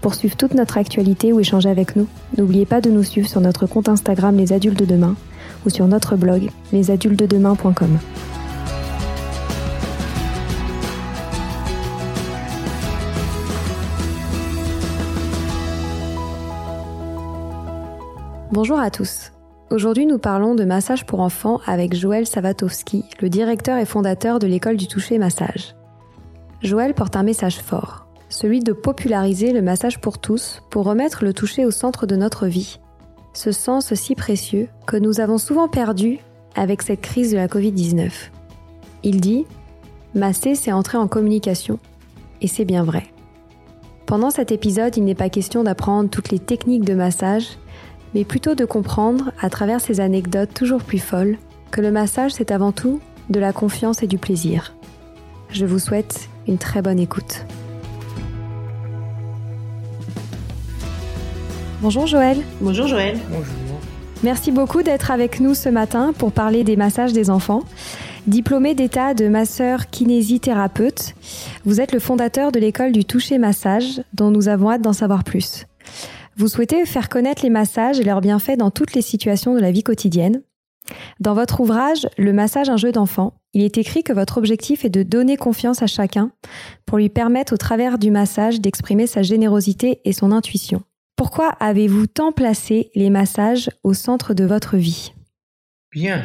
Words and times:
Pour 0.00 0.14
suivre 0.14 0.36
toute 0.36 0.54
notre 0.54 0.78
actualité 0.78 1.32
ou 1.32 1.40
échanger 1.40 1.68
avec 1.68 1.96
nous, 1.96 2.06
n'oubliez 2.36 2.66
pas 2.66 2.80
de 2.80 2.90
nous 2.90 3.02
suivre 3.02 3.28
sur 3.28 3.40
notre 3.40 3.66
compte 3.66 3.88
Instagram 3.88 4.36
Les 4.36 4.52
Adultes 4.52 4.78
de 4.78 4.84
Demain 4.84 5.16
ou 5.66 5.70
sur 5.70 5.86
notre 5.88 6.16
blog 6.16 6.50
lesadultesdedemain.com. 6.72 7.98
Bonjour 18.50 18.80
à 18.80 18.90
tous. 18.90 19.32
Aujourd'hui, 19.70 20.06
nous 20.06 20.18
parlons 20.18 20.54
de 20.54 20.64
massage 20.64 21.04
pour 21.04 21.20
enfants 21.20 21.60
avec 21.66 21.94
Joël 21.94 22.26
Savatowski, 22.26 23.04
le 23.20 23.28
directeur 23.28 23.76
et 23.78 23.84
fondateur 23.84 24.38
de 24.38 24.46
l'école 24.46 24.76
du 24.76 24.88
toucher 24.88 25.18
massage. 25.18 25.76
Joël 26.62 26.94
porte 26.94 27.14
un 27.14 27.22
message 27.22 27.58
fort, 27.58 28.07
celui 28.28 28.60
de 28.60 28.72
populariser 28.72 29.52
le 29.52 29.62
massage 29.62 30.00
pour 30.00 30.18
tous 30.18 30.62
pour 30.70 30.84
remettre 30.84 31.24
le 31.24 31.32
toucher 31.32 31.64
au 31.64 31.70
centre 31.70 32.06
de 32.06 32.16
notre 32.16 32.46
vie. 32.46 32.78
Ce 33.32 33.52
sens 33.52 33.94
si 33.94 34.14
précieux 34.14 34.68
que 34.86 34.96
nous 34.96 35.20
avons 35.20 35.38
souvent 35.38 35.68
perdu 35.68 36.18
avec 36.54 36.82
cette 36.82 37.00
crise 37.00 37.30
de 37.30 37.36
la 37.36 37.46
Covid-19. 37.46 38.10
Il 39.04 39.20
dit 39.20 39.46
Masser, 40.14 40.54
c'est 40.54 40.72
entrer 40.72 40.98
en 40.98 41.06
communication. 41.06 41.78
Et 42.40 42.48
c'est 42.48 42.64
bien 42.64 42.84
vrai. 42.84 43.04
Pendant 44.06 44.30
cet 44.30 44.52
épisode, 44.52 44.96
il 44.96 45.04
n'est 45.04 45.14
pas 45.14 45.28
question 45.28 45.62
d'apprendre 45.62 46.08
toutes 46.08 46.30
les 46.30 46.38
techniques 46.38 46.84
de 46.84 46.94
massage, 46.94 47.58
mais 48.14 48.24
plutôt 48.24 48.54
de 48.54 48.64
comprendre, 48.64 49.32
à 49.40 49.50
travers 49.50 49.80
ces 49.80 50.00
anecdotes 50.00 50.54
toujours 50.54 50.82
plus 50.82 50.98
folles, 50.98 51.36
que 51.70 51.80
le 51.80 51.90
massage 51.90 52.32
c'est 52.32 52.50
avant 52.50 52.72
tout 52.72 53.00
de 53.28 53.38
la 53.38 53.52
confiance 53.52 54.02
et 54.02 54.06
du 54.06 54.18
plaisir. 54.18 54.74
Je 55.50 55.66
vous 55.66 55.78
souhaite 55.78 56.28
une 56.46 56.58
très 56.58 56.80
bonne 56.80 56.98
écoute. 56.98 57.44
Bonjour 61.80 62.08
Joël. 62.08 62.38
Bonjour 62.60 62.88
Joël. 62.88 63.16
Bonjour. 63.30 63.54
Merci 64.24 64.50
beaucoup 64.50 64.82
d'être 64.82 65.12
avec 65.12 65.38
nous 65.38 65.54
ce 65.54 65.68
matin 65.68 66.12
pour 66.12 66.32
parler 66.32 66.64
des 66.64 66.74
massages 66.74 67.12
des 67.12 67.30
enfants. 67.30 67.62
Diplômé 68.26 68.74
d'état 68.74 69.14
de 69.14 69.28
masseur 69.28 69.86
kinésithérapeute, 69.86 71.14
vous 71.64 71.80
êtes 71.80 71.92
le 71.92 72.00
fondateur 72.00 72.50
de 72.50 72.58
l'école 72.58 72.90
du 72.90 73.04
toucher 73.04 73.38
massage 73.38 74.02
dont 74.12 74.32
nous 74.32 74.48
avons 74.48 74.72
hâte 74.72 74.82
d'en 74.82 74.92
savoir 74.92 75.22
plus. 75.22 75.66
Vous 76.36 76.48
souhaitez 76.48 76.84
faire 76.84 77.08
connaître 77.08 77.44
les 77.44 77.50
massages 77.50 78.00
et 78.00 78.04
leurs 78.04 78.22
bienfaits 78.22 78.58
dans 78.58 78.72
toutes 78.72 78.94
les 78.94 79.02
situations 79.02 79.54
de 79.54 79.60
la 79.60 79.70
vie 79.70 79.84
quotidienne. 79.84 80.42
Dans 81.20 81.34
votre 81.34 81.60
ouvrage 81.60 82.08
Le 82.18 82.32
massage 82.32 82.70
un 82.70 82.76
jeu 82.76 82.90
d'enfant, 82.90 83.34
il 83.54 83.62
est 83.62 83.78
écrit 83.78 84.02
que 84.02 84.12
votre 84.12 84.38
objectif 84.38 84.84
est 84.84 84.90
de 84.90 85.04
donner 85.04 85.36
confiance 85.36 85.80
à 85.80 85.86
chacun 85.86 86.32
pour 86.86 86.98
lui 86.98 87.08
permettre 87.08 87.52
au 87.52 87.56
travers 87.56 87.98
du 87.98 88.10
massage 88.10 88.60
d'exprimer 88.60 89.06
sa 89.06 89.22
générosité 89.22 90.00
et 90.04 90.12
son 90.12 90.32
intuition. 90.32 90.82
Pourquoi 91.18 91.48
avez-vous 91.58 92.06
tant 92.06 92.30
placé 92.30 92.92
les 92.94 93.10
massages 93.10 93.70
au 93.82 93.92
centre 93.92 94.34
de 94.34 94.44
votre 94.44 94.76
vie? 94.76 95.12
Bien, 95.90 96.24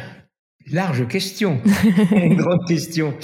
large 0.70 1.08
question, 1.08 1.60
une 2.12 2.36
grande 2.36 2.64
question. 2.64 3.18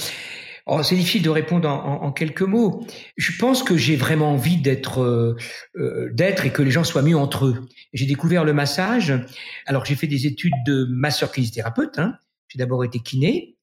Oh, 0.65 0.83
c'est 0.83 0.95
difficile 0.97 1.21
de 1.21 1.29
répondre 1.29 1.69
en, 1.69 2.03
en, 2.03 2.11
quelques 2.11 2.41
mots. 2.41 2.85
Je 3.15 3.31
pense 3.39 3.63
que 3.63 3.77
j'ai 3.77 3.95
vraiment 3.95 4.33
envie 4.33 4.57
d'être, 4.57 5.01
euh, 5.01 5.37
euh, 5.77 6.09
d'être 6.11 6.45
et 6.45 6.51
que 6.51 6.61
les 6.61 6.71
gens 6.71 6.83
soient 6.83 7.03
mieux 7.03 7.17
entre 7.17 7.45
eux. 7.45 7.69
J'ai 7.93 8.05
découvert 8.05 8.43
le 8.43 8.51
massage. 8.51 9.13
Alors 9.65 9.85
j'ai 9.85 9.95
fait 9.95 10.07
des 10.07 10.27
études 10.27 10.53
de 10.65 10.85
masseur 10.89 11.31
kinésithérapeute. 11.31 11.99
Hein. 11.99 12.15
J'ai 12.49 12.59
d'abord 12.59 12.83
été 12.83 12.99
kiné. 12.99 13.55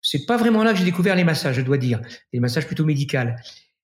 C'est 0.00 0.26
pas 0.26 0.36
vraiment 0.36 0.62
là 0.62 0.74
que 0.74 0.78
j'ai 0.78 0.84
découvert 0.84 1.16
les 1.16 1.24
massages, 1.24 1.56
je 1.56 1.62
dois 1.62 1.76
dire, 1.76 2.00
les 2.32 2.38
massages 2.38 2.68
plutôt 2.68 2.84
médicaux. 2.84 3.18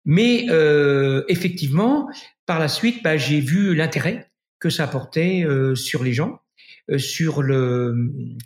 Mais 0.04 0.46
euh, 0.50 1.24
effectivement, 1.28 2.08
par 2.46 2.58
la 2.58 2.68
suite, 2.68 3.02
bah, 3.02 3.16
j'ai 3.16 3.40
vu 3.40 3.74
l'intérêt 3.74 4.30
que 4.58 4.70
ça 4.70 4.84
apportait 4.84 5.44
euh, 5.44 5.74
sur 5.74 6.04
les 6.04 6.12
gens, 6.12 6.40
euh, 6.90 6.98
sur 6.98 7.42
le 7.42 7.94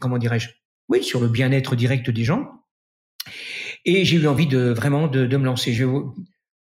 comment 0.00 0.18
dirais-je, 0.18 0.48
oui, 0.88 1.02
sur 1.02 1.20
le 1.20 1.28
bien-être 1.28 1.76
direct 1.76 2.10
des 2.10 2.24
gens. 2.24 2.48
Et 3.84 4.04
j'ai 4.04 4.16
eu 4.16 4.26
envie 4.26 4.46
de 4.46 4.70
vraiment 4.70 5.08
de, 5.08 5.26
de 5.26 5.36
me 5.36 5.44
lancer. 5.44 5.72
Je 5.72 5.84
vais 5.84 5.92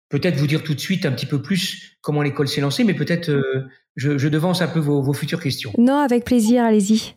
peut-être 0.10 0.38
vous 0.38 0.48
dire 0.48 0.64
tout 0.64 0.74
de 0.74 0.80
suite 0.80 1.06
un 1.06 1.12
petit 1.12 1.26
peu 1.26 1.42
plus 1.42 1.98
comment 2.02 2.22
l'école 2.22 2.48
s'est 2.48 2.62
lancée, 2.62 2.84
mais 2.84 2.94
peut-être 2.94 3.30
euh, 3.30 3.68
je, 3.96 4.18
je, 4.18 4.28
devance 4.28 4.62
un 4.62 4.68
peu 4.68 4.80
vos, 4.80 5.02
vos 5.02 5.14
futures 5.14 5.42
questions. 5.42 5.74
Non, 5.78 5.98
avec 5.98 6.24
plaisir, 6.24 6.64
allez-y. 6.64 7.14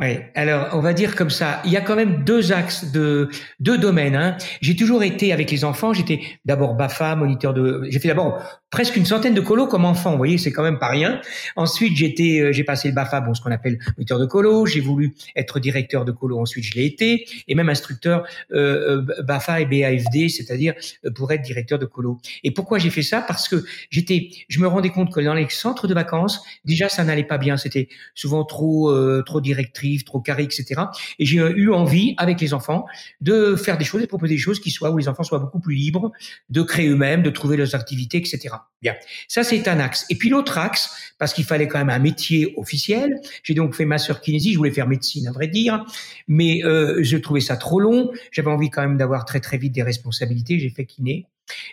Oui, 0.00 0.16
alors 0.36 0.68
on 0.74 0.80
va 0.80 0.92
dire 0.92 1.16
comme 1.16 1.28
ça, 1.28 1.60
il 1.64 1.72
y 1.72 1.76
a 1.76 1.80
quand 1.80 1.96
même 1.96 2.22
deux 2.22 2.52
axes 2.52 2.92
de 2.92 3.28
deux 3.58 3.78
domaines. 3.78 4.14
Hein. 4.14 4.36
J'ai 4.60 4.76
toujours 4.76 5.02
été 5.02 5.32
avec 5.32 5.50
les 5.50 5.64
enfants. 5.64 5.92
J'étais 5.92 6.20
d'abord 6.44 6.74
Bafa, 6.74 7.16
moniteur 7.16 7.52
de. 7.52 7.82
J'ai 7.90 7.98
fait 7.98 8.06
d'abord 8.06 8.40
presque 8.70 8.94
une 8.94 9.06
centaine 9.06 9.34
de 9.34 9.40
colos 9.40 9.66
comme 9.66 9.84
enfant. 9.84 10.12
Vous 10.12 10.18
voyez, 10.18 10.38
c'est 10.38 10.52
quand 10.52 10.62
même 10.62 10.78
pas 10.78 10.86
rien. 10.86 11.20
Ensuite, 11.56 11.96
j'étais, 11.96 12.38
euh, 12.38 12.52
j'ai 12.52 12.62
passé 12.62 12.86
le 12.86 12.94
Bafa, 12.94 13.20
bon, 13.20 13.34
ce 13.34 13.40
qu'on 13.40 13.50
appelle 13.50 13.80
moniteur 13.96 14.20
de 14.20 14.26
colo. 14.26 14.66
J'ai 14.66 14.78
voulu 14.78 15.16
être 15.34 15.58
directeur 15.58 16.04
de 16.04 16.12
colo. 16.12 16.38
Ensuite, 16.38 16.64
je 16.64 16.74
l'ai 16.74 16.84
été, 16.84 17.26
et 17.48 17.56
même 17.56 17.68
instructeur 17.68 18.24
euh, 18.52 19.02
euh 19.08 19.22
Bafa 19.24 19.60
et 19.60 19.66
BAFD, 19.66 20.28
c'est-à-dire 20.28 20.74
euh, 21.06 21.10
pour 21.10 21.32
être 21.32 21.42
directeur 21.42 21.80
de 21.80 21.86
colo. 21.86 22.18
Et 22.44 22.52
pourquoi 22.52 22.78
j'ai 22.78 22.90
fait 22.90 23.02
ça? 23.02 23.20
Parce 23.20 23.48
que 23.48 23.64
j'étais, 23.90 24.30
je 24.48 24.60
me 24.60 24.68
rendais 24.68 24.90
compte 24.90 25.12
que 25.12 25.20
dans 25.20 25.34
les 25.34 25.48
centres 25.48 25.88
de 25.88 25.94
vacances, 25.94 26.40
déjà, 26.64 26.88
ça 26.88 27.02
n'allait 27.02 27.24
pas 27.24 27.38
bien. 27.38 27.56
C'était 27.56 27.88
souvent 28.14 28.44
trop, 28.44 28.90
euh, 28.90 29.24
trop 29.26 29.40
directrice 29.40 29.87
trop 30.04 30.20
carré, 30.20 30.42
etc. 30.42 30.82
Et 31.18 31.24
j'ai 31.24 31.38
eu 31.38 31.72
envie, 31.72 32.14
avec 32.18 32.40
les 32.40 32.54
enfants, 32.54 32.86
de 33.20 33.56
faire 33.56 33.78
des 33.78 33.84
choses, 33.84 34.02
de 34.02 34.06
proposer 34.06 34.34
des 34.34 34.40
choses 34.40 34.60
qui 34.60 34.70
soient 34.70 34.90
où 34.90 34.98
les 34.98 35.08
enfants 35.08 35.22
soient 35.22 35.38
beaucoup 35.38 35.60
plus 35.60 35.74
libres, 35.74 36.12
de 36.50 36.62
créer 36.62 36.88
eux-mêmes, 36.88 37.22
de 37.22 37.30
trouver 37.30 37.56
leurs 37.56 37.74
activités, 37.74 38.18
etc. 38.18 38.54
Bien, 38.82 38.94
ça 39.26 39.42
c'est 39.42 39.66
un 39.68 39.80
axe. 39.80 40.06
Et 40.10 40.16
puis 40.16 40.28
l'autre 40.28 40.58
axe, 40.58 41.14
parce 41.18 41.32
qu'il 41.32 41.44
fallait 41.44 41.68
quand 41.68 41.78
même 41.78 41.90
un 41.90 41.98
métier 41.98 42.54
officiel, 42.56 43.20
j'ai 43.42 43.54
donc 43.54 43.74
fait 43.74 43.84
masseur 43.84 44.20
kinésie. 44.20 44.52
Je 44.52 44.58
voulais 44.58 44.70
faire 44.70 44.88
médecine, 44.88 45.26
à 45.26 45.32
vrai 45.32 45.48
dire, 45.48 45.84
mais 46.26 46.64
euh, 46.64 46.98
je 47.02 47.16
trouvais 47.16 47.40
ça 47.40 47.56
trop 47.56 47.80
long. 47.80 48.10
J'avais 48.30 48.50
envie 48.50 48.70
quand 48.70 48.82
même 48.82 48.96
d'avoir 48.96 49.24
très 49.24 49.40
très 49.40 49.58
vite 49.58 49.72
des 49.72 49.82
responsabilités. 49.82 50.58
J'ai 50.58 50.70
fait 50.70 50.84
kiné. 50.84 51.26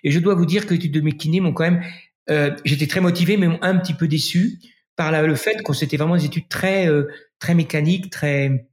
Et 0.06 0.12
je 0.12 0.20
dois 0.20 0.36
vous 0.36 0.46
dire 0.46 0.66
que 0.66 0.70
les 0.70 0.78
études 0.78 0.94
de 0.94 1.02
mes 1.02 1.12
kinés 1.12 1.42
m'ont 1.42 1.52
quand 1.52 1.66
même 1.66 1.84
euh, 2.30 2.52
j'étais 2.66 2.88
très 2.88 3.02
motivé, 3.02 3.38
mais 3.38 3.48
un 3.62 3.78
petit 3.78 3.94
peu 3.94 4.08
déçu 4.08 4.60
par 4.96 5.12
le 5.12 5.36
fait 5.36 5.62
que 5.62 5.74
c'était 5.74 5.98
vraiment 5.98 6.16
des 6.16 6.26
études 6.26 6.48
très 6.48 6.88
euh, 6.88 7.08
très 7.40 7.54
mécaniques, 7.54 8.10
très 8.10 8.68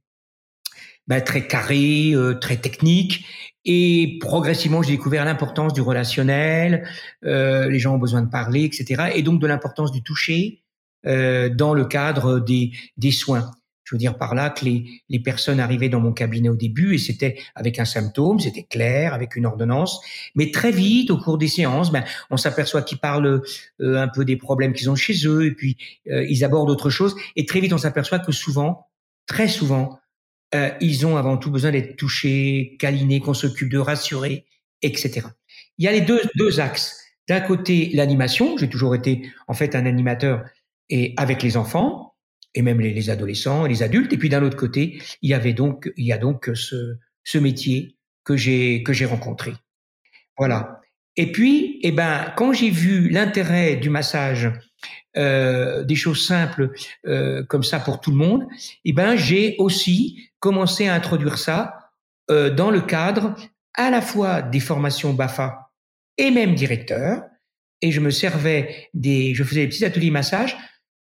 bah, 1.07 1.21
très 1.21 1.47
carrées, 1.47 2.11
euh, 2.13 2.35
très 2.35 2.57
techniques. 2.57 3.25
Et 3.65 4.17
progressivement, 4.19 4.81
j'ai 4.81 4.91
découvert 4.91 5.25
l'importance 5.25 5.73
du 5.73 5.81
relationnel. 5.81 6.87
Euh, 7.23 7.69
les 7.69 7.79
gens 7.79 7.95
ont 7.95 7.99
besoin 7.99 8.21
de 8.21 8.29
parler, 8.29 8.63
etc. 8.63 9.11
Et 9.15 9.21
donc 9.21 9.41
de 9.41 9.47
l'importance 9.47 9.91
du 9.91 10.03
toucher 10.03 10.63
euh, 11.05 11.49
dans 11.49 11.73
le 11.73 11.85
cadre 11.85 12.39
des 12.39 12.71
des 12.97 13.11
soins. 13.11 13.51
Je 13.83 13.95
veux 13.95 13.99
dire 13.99 14.17
par 14.17 14.33
là 14.35 14.49
que 14.49 14.65
les, 14.65 14.85
les 15.09 15.19
personnes 15.19 15.59
arrivaient 15.59 15.89
dans 15.89 15.99
mon 15.99 16.13
cabinet 16.13 16.49
au 16.49 16.55
début 16.55 16.95
et 16.95 16.97
c'était 16.97 17.37
avec 17.55 17.79
un 17.79 17.85
symptôme, 17.85 18.39
c'était 18.39 18.63
clair, 18.63 19.13
avec 19.13 19.35
une 19.35 19.45
ordonnance. 19.45 19.99
Mais 20.35 20.51
très 20.51 20.71
vite, 20.71 21.11
au 21.11 21.17
cours 21.17 21.37
des 21.37 21.47
séances, 21.47 21.91
ben, 21.91 22.03
on 22.29 22.37
s'aperçoit 22.37 22.81
qu'ils 22.81 22.99
parlent 22.99 23.41
euh, 23.81 24.01
un 24.01 24.07
peu 24.07 24.25
des 24.25 24.37
problèmes 24.37 24.73
qu'ils 24.73 24.89
ont 24.89 24.95
chez 24.95 25.27
eux 25.27 25.45
et 25.45 25.51
puis 25.51 25.77
euh, 26.09 26.25
ils 26.29 26.43
abordent 26.43 26.69
autre 26.69 26.89
chose. 26.89 27.15
Et 27.35 27.45
très 27.45 27.59
vite, 27.59 27.73
on 27.73 27.77
s'aperçoit 27.77 28.19
que 28.19 28.31
souvent, 28.31 28.87
très 29.27 29.47
souvent, 29.47 29.99
euh, 30.55 30.69
ils 30.81 31.05
ont 31.05 31.17
avant 31.17 31.37
tout 31.37 31.51
besoin 31.51 31.71
d'être 31.71 31.95
touchés, 31.95 32.75
câlinés, 32.79 33.19
qu'on 33.19 33.33
s'occupe 33.33 33.69
de 33.69 33.79
rassurer, 33.79 34.45
etc. 34.81 35.27
Il 35.77 35.85
y 35.85 35.87
a 35.87 35.91
les 35.91 36.01
deux, 36.01 36.21
deux 36.35 36.59
axes. 36.59 36.99
D'un 37.27 37.39
côté, 37.39 37.89
l'animation. 37.93 38.57
J'ai 38.57 38.69
toujours 38.69 38.95
été 38.95 39.29
en 39.47 39.53
fait 39.53 39.75
un 39.75 39.85
animateur 39.85 40.43
et 40.89 41.13
avec 41.17 41.41
les 41.41 41.57
enfants 41.57 42.12
et 42.55 42.61
même 42.61 42.79
les, 42.79 42.93
les 42.93 43.09
adolescents, 43.09 43.65
les 43.65 43.83
adultes. 43.83 44.13
Et 44.13 44.17
puis 44.17 44.29
d'un 44.29 44.43
autre 44.43 44.57
côté, 44.57 45.01
il 45.21 45.29
y 45.29 45.33
avait 45.33 45.53
donc, 45.53 45.91
il 45.97 46.05
y 46.05 46.13
a 46.13 46.17
donc 46.17 46.49
ce, 46.53 46.97
ce 47.23 47.37
métier 47.37 47.97
que 48.23 48.37
j'ai 48.37 48.83
que 48.83 48.93
j'ai 48.93 49.05
rencontré. 49.05 49.53
Voilà. 50.37 50.79
Et 51.15 51.31
puis, 51.31 51.79
eh 51.83 51.91
ben, 51.91 52.33
quand 52.35 52.53
j'ai 52.53 52.71
vu 52.71 53.09
l'intérêt 53.09 53.75
du 53.75 53.89
massage, 53.89 54.51
euh, 55.15 55.83
des 55.83 55.95
choses 55.95 56.25
simples 56.25 56.71
euh, 57.05 57.43
comme 57.43 57.63
ça 57.63 57.79
pour 57.79 58.01
tout 58.01 58.09
le 58.09 58.17
monde, 58.17 58.47
eh 58.83 58.93
ben, 58.93 59.15
j'ai 59.15 59.55
aussi 59.59 60.31
commencé 60.39 60.87
à 60.87 60.95
introduire 60.95 61.37
ça 61.37 61.91
euh, 62.31 62.49
dans 62.49 62.71
le 62.71 62.81
cadre 62.81 63.35
à 63.75 63.91
la 63.91 64.01
fois 64.01 64.41
des 64.41 64.59
formations 64.59 65.13
Bafa 65.13 65.71
et 66.17 66.31
même 66.31 66.55
directeur. 66.55 67.21
Et 67.81 67.91
je 67.91 67.99
me 67.99 68.09
servais 68.09 68.89
des, 68.93 69.35
je 69.35 69.43
faisais 69.43 69.61
des 69.61 69.67
petits 69.67 69.85
ateliers 69.85 70.09
massage. 70.09 70.57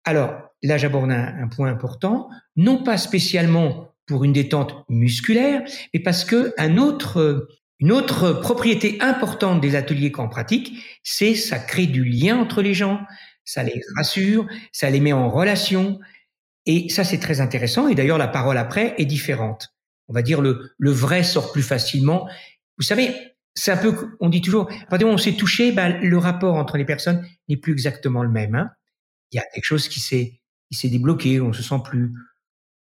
Alors 0.04 0.47
là, 0.62 0.76
j'aborde 0.76 1.10
un, 1.10 1.48
point 1.48 1.70
important, 1.70 2.28
non 2.56 2.82
pas 2.82 2.96
spécialement 2.96 3.94
pour 4.06 4.24
une 4.24 4.32
détente 4.32 4.84
musculaire, 4.88 5.62
mais 5.92 6.00
parce 6.00 6.24
que 6.24 6.54
un 6.58 6.78
autre 6.78 7.48
une 7.80 7.92
autre 7.92 8.32
propriété 8.32 8.98
importante 9.00 9.60
des 9.60 9.76
ateliers 9.76 10.10
qu'en 10.10 10.28
pratique, 10.28 10.84
c'est 11.04 11.36
ça 11.36 11.60
crée 11.60 11.86
du 11.86 12.02
lien 12.02 12.36
entre 12.36 12.60
les 12.60 12.74
gens, 12.74 13.00
ça 13.44 13.62
les 13.62 13.80
rassure, 13.96 14.48
ça 14.72 14.90
les 14.90 14.98
met 14.98 15.12
en 15.12 15.30
relation, 15.30 16.00
et 16.66 16.88
ça 16.88 17.04
c'est 17.04 17.20
très 17.20 17.40
intéressant. 17.40 17.86
Et 17.86 17.94
d'ailleurs 17.94 18.18
la 18.18 18.26
parole 18.26 18.58
après 18.58 18.94
est 18.98 19.04
différente. 19.04 19.68
On 20.08 20.12
va 20.12 20.22
dire 20.22 20.40
le, 20.40 20.72
le 20.76 20.90
vrai 20.90 21.22
sort 21.22 21.52
plus 21.52 21.62
facilement. 21.62 22.28
Vous 22.78 22.84
savez, 22.84 23.14
c'est 23.58 23.72
un 23.72 23.76
peu, 23.76 24.16
on 24.20 24.28
dit 24.28 24.40
toujours, 24.40 24.70
à 24.70 24.86
partir 24.86 25.08
on 25.08 25.18
s'est 25.18 25.34
touché, 25.34 25.72
ben, 25.72 26.00
le 26.00 26.18
rapport 26.18 26.56
entre 26.56 26.76
les 26.78 26.84
personnes 26.84 27.26
n'est 27.48 27.56
plus 27.56 27.72
exactement 27.72 28.22
le 28.22 28.28
même. 28.28 28.54
Hein. 28.54 28.70
Il 29.32 29.36
y 29.36 29.38
a 29.40 29.44
quelque 29.52 29.64
chose 29.64 29.88
qui 29.88 30.00
s'est, 30.00 30.37
qui 30.70 30.78
s'est 30.78 30.88
débloqué, 30.88 31.40
on 31.40 31.52
se 31.52 31.62
sent 31.62 31.80
plus, 31.84 32.12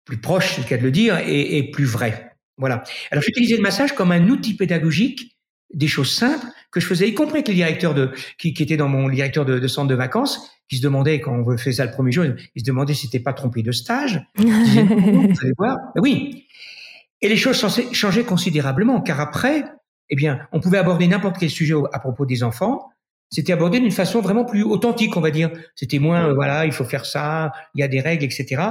plus 0.04 0.18
proche, 0.18 0.54
c'est 0.54 0.62
le 0.62 0.68
cas 0.68 0.76
de 0.76 0.82
le 0.82 0.90
dire, 0.90 1.18
et, 1.18 1.58
et 1.58 1.70
plus 1.70 1.84
vrai. 1.84 2.36
Voilà. 2.56 2.84
Alors 3.10 3.22
j'utilisais 3.22 3.56
le 3.56 3.62
massage 3.62 3.94
comme 3.94 4.12
un 4.12 4.28
outil 4.28 4.56
pédagogique, 4.56 5.36
des 5.72 5.88
choses 5.88 6.14
simples 6.14 6.46
que 6.70 6.80
je 6.80 6.86
faisais, 6.86 7.08
y 7.08 7.14
compris 7.14 7.38
avec 7.38 7.48
les 7.48 7.54
directeurs 7.54 7.94
de, 7.94 8.12
qui, 8.38 8.54
qui 8.54 8.62
étaient 8.62 8.76
dans 8.76 8.88
mon 8.88 9.08
directeur 9.08 9.44
de, 9.44 9.58
de, 9.58 9.68
centre 9.68 9.88
de 9.88 9.94
vacances, 9.94 10.50
qui 10.68 10.76
se 10.76 10.82
demandaient 10.82 11.20
quand 11.20 11.32
on 11.32 11.56
faisait 11.56 11.72
ça 11.72 11.84
le 11.84 11.90
premier 11.90 12.12
jour, 12.12 12.24
ils 12.54 12.60
se 12.60 12.64
demandaient 12.64 12.94
si 12.94 13.06
c'était 13.06 13.20
pas 13.20 13.32
trompé 13.32 13.62
de 13.62 13.72
stage. 13.72 14.22
Disaient, 14.38 14.82
vous 14.82 15.40
allez 15.42 15.52
voir. 15.58 15.76
Ben 15.94 16.00
oui. 16.02 16.46
Et 17.20 17.28
les 17.28 17.36
choses 17.36 17.64
changeaient 17.92 18.24
considérablement, 18.24 19.00
car 19.00 19.20
après, 19.20 19.64
eh 20.10 20.16
bien, 20.16 20.46
on 20.52 20.60
pouvait 20.60 20.78
aborder 20.78 21.06
n'importe 21.06 21.38
quel 21.38 21.50
sujet 21.50 21.74
à 21.92 21.98
propos 21.98 22.26
des 22.26 22.42
enfants, 22.42 22.90
c'était 23.30 23.52
abordé 23.52 23.80
d'une 23.80 23.90
façon 23.90 24.20
vraiment 24.20 24.44
plus 24.44 24.62
authentique, 24.62 25.16
on 25.16 25.20
va 25.20 25.30
dire. 25.30 25.50
C'était 25.74 25.98
moins, 25.98 26.28
euh, 26.28 26.34
voilà, 26.34 26.66
il 26.66 26.72
faut 26.72 26.84
faire 26.84 27.04
ça, 27.04 27.52
il 27.74 27.80
y 27.80 27.82
a 27.82 27.88
des 27.88 28.00
règles, 28.00 28.24
etc. 28.24 28.62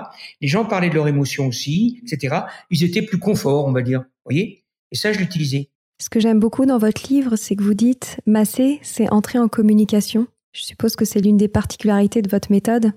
Les 0.42 0.48
gens 0.48 0.66
parlaient 0.66 0.90
de 0.90 0.96
leurs 0.96 1.08
émotions 1.08 1.48
aussi, 1.48 2.02
etc. 2.04 2.42
Ils 2.70 2.84
étaient 2.84 3.02
plus 3.02 3.20
confort, 3.20 3.66
on 3.66 3.72
va 3.72 3.82
dire. 3.82 4.00
Vous 4.02 4.32
voyez? 4.32 4.64
Et 4.92 4.96
ça, 4.96 5.12
je 5.12 5.20
l'utilisais. 5.20 5.70
Ce 6.00 6.10
que 6.10 6.20
j'aime 6.20 6.40
beaucoup 6.40 6.66
dans 6.66 6.78
votre 6.78 7.12
livre, 7.12 7.36
c'est 7.36 7.56
que 7.56 7.64
vous 7.64 7.74
dites 7.74 8.20
masser, 8.26 8.80
c'est 8.84 9.12
entrer 9.12 9.40
en 9.40 9.48
communication. 9.48 10.28
Je 10.54 10.62
suppose 10.62 10.96
que 10.96 11.06
c'est 11.06 11.20
l'une 11.20 11.38
des 11.38 11.48
particularités 11.48 12.22
de 12.22 12.30
votre 12.30 12.52
méthode? 12.52 12.94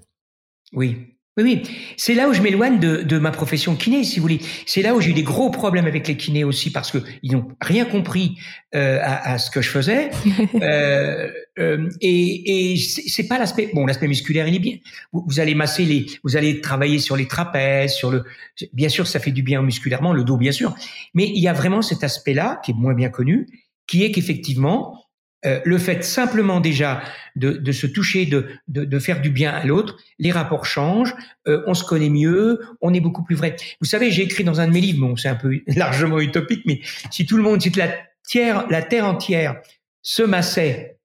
Oui, 0.73 1.16
oui, 1.39 1.43
oui. 1.45 1.63
C'est 1.99 2.15
là 2.15 2.29
où 2.29 2.33
je 2.33 2.41
m'éloigne 2.41 2.79
de, 2.79 3.03
de, 3.03 3.19
ma 3.19 3.31
profession 3.31 3.77
kiné, 3.77 4.05
si 4.05 4.17
vous 4.17 4.23
voulez. 4.23 4.41
C'est 4.65 4.81
là 4.81 4.95
où 4.95 5.03
j'ai 5.03 5.11
eu 5.11 5.13
des 5.13 5.23
gros 5.23 5.51
problèmes 5.51 5.87
avec 5.87 6.09
les 6.09 6.17
kinés 6.17 6.45
aussi 6.45 6.73
parce 6.73 6.91
que 6.91 6.99
ils 7.23 7.33
n'ont 7.33 7.47
rien 7.61 7.85
compris 7.85 8.39
euh, 8.75 8.99
à, 9.03 9.33
à, 9.33 9.39
ce 9.39 9.51
que 9.51 9.61
je 9.61 9.69
faisais. 9.69 10.11
euh, 10.63 11.31
euh, 11.59 11.91
et, 12.01 12.73
et 12.73 12.77
c'est 12.79 13.29
pas 13.29 13.39
l'aspect. 13.39 13.71
Bon, 13.75 13.85
l'aspect 13.85 14.09
musculaire, 14.09 14.49
il 14.49 14.55
est 14.55 14.61
bien. 14.61 14.77
Vous, 15.13 15.25
vous, 15.27 15.39
allez 15.39 15.55
masser 15.55 15.85
les, 15.85 16.07
vous 16.25 16.37
allez 16.39 16.63
travailler 16.63 16.99
sur 16.99 17.17
les 17.17 17.29
trapèzes, 17.29 17.93
sur 17.93 18.11
le. 18.11 18.25
Bien 18.73 18.89
sûr, 18.89 19.07
ça 19.07 19.21
fait 19.21 19.31
du 19.31 19.43
bien 19.43 19.61
musculairement, 19.61 20.15
le 20.15 20.25
dos, 20.25 20.39
bien 20.39 20.53
sûr. 20.53 20.75
Mais 21.13 21.29
il 21.29 21.41
y 21.41 21.49
a 21.49 21.53
vraiment 21.53 21.83
cet 21.83 22.03
aspect-là 22.03 22.61
qui 22.65 22.71
est 22.71 22.75
moins 22.75 22.95
bien 22.95 23.11
connu, 23.11 23.47
qui 23.87 24.05
est 24.05 24.11
qu'effectivement, 24.11 25.06
euh, 25.45 25.61
le 25.65 25.79
fait 25.79 26.03
simplement 26.03 26.61
déjà 26.61 27.03
de, 27.37 27.53
de 27.53 27.73
se 27.73 27.87
toucher, 27.87 28.25
de, 28.25 28.47
de, 28.69 28.85
de, 28.85 28.99
faire 28.99 29.21
du 29.21 29.31
bien 29.31 29.53
à 29.53 29.65
l'autre, 29.65 29.99
les 30.19 30.33
rapports 30.33 30.65
changent, 30.65 31.15
euh, 31.47 31.63
on 31.67 31.75
se 31.75 31.85
connaît 31.85 32.09
mieux, 32.09 32.61
on 32.81 32.95
est 32.95 33.01
beaucoup 33.01 33.23
plus 33.23 33.37
vrai. 33.37 33.55
Vous 33.81 33.87
savez, 33.87 34.11
j'ai 34.11 34.23
écrit 34.23 34.45
dans 34.45 34.61
un 34.61 34.67
de 34.67 34.73
mes 34.73 34.81
livres, 34.81 35.01
bon, 35.01 35.15
c'est 35.17 35.29
un 35.29 35.37
peu 35.37 35.61
largement 35.67 36.21
utopique, 36.21 36.63
mais 36.65 36.81
si 37.11 37.27
tout 37.27 37.37
le 37.37 37.43
monde, 37.43 37.61
si 37.61 37.71
la 37.71 37.89
terre, 38.29 38.67
la 38.71 38.83
terre 38.83 39.05
entière 39.05 39.61
se 40.01 40.23
massait 40.23 40.99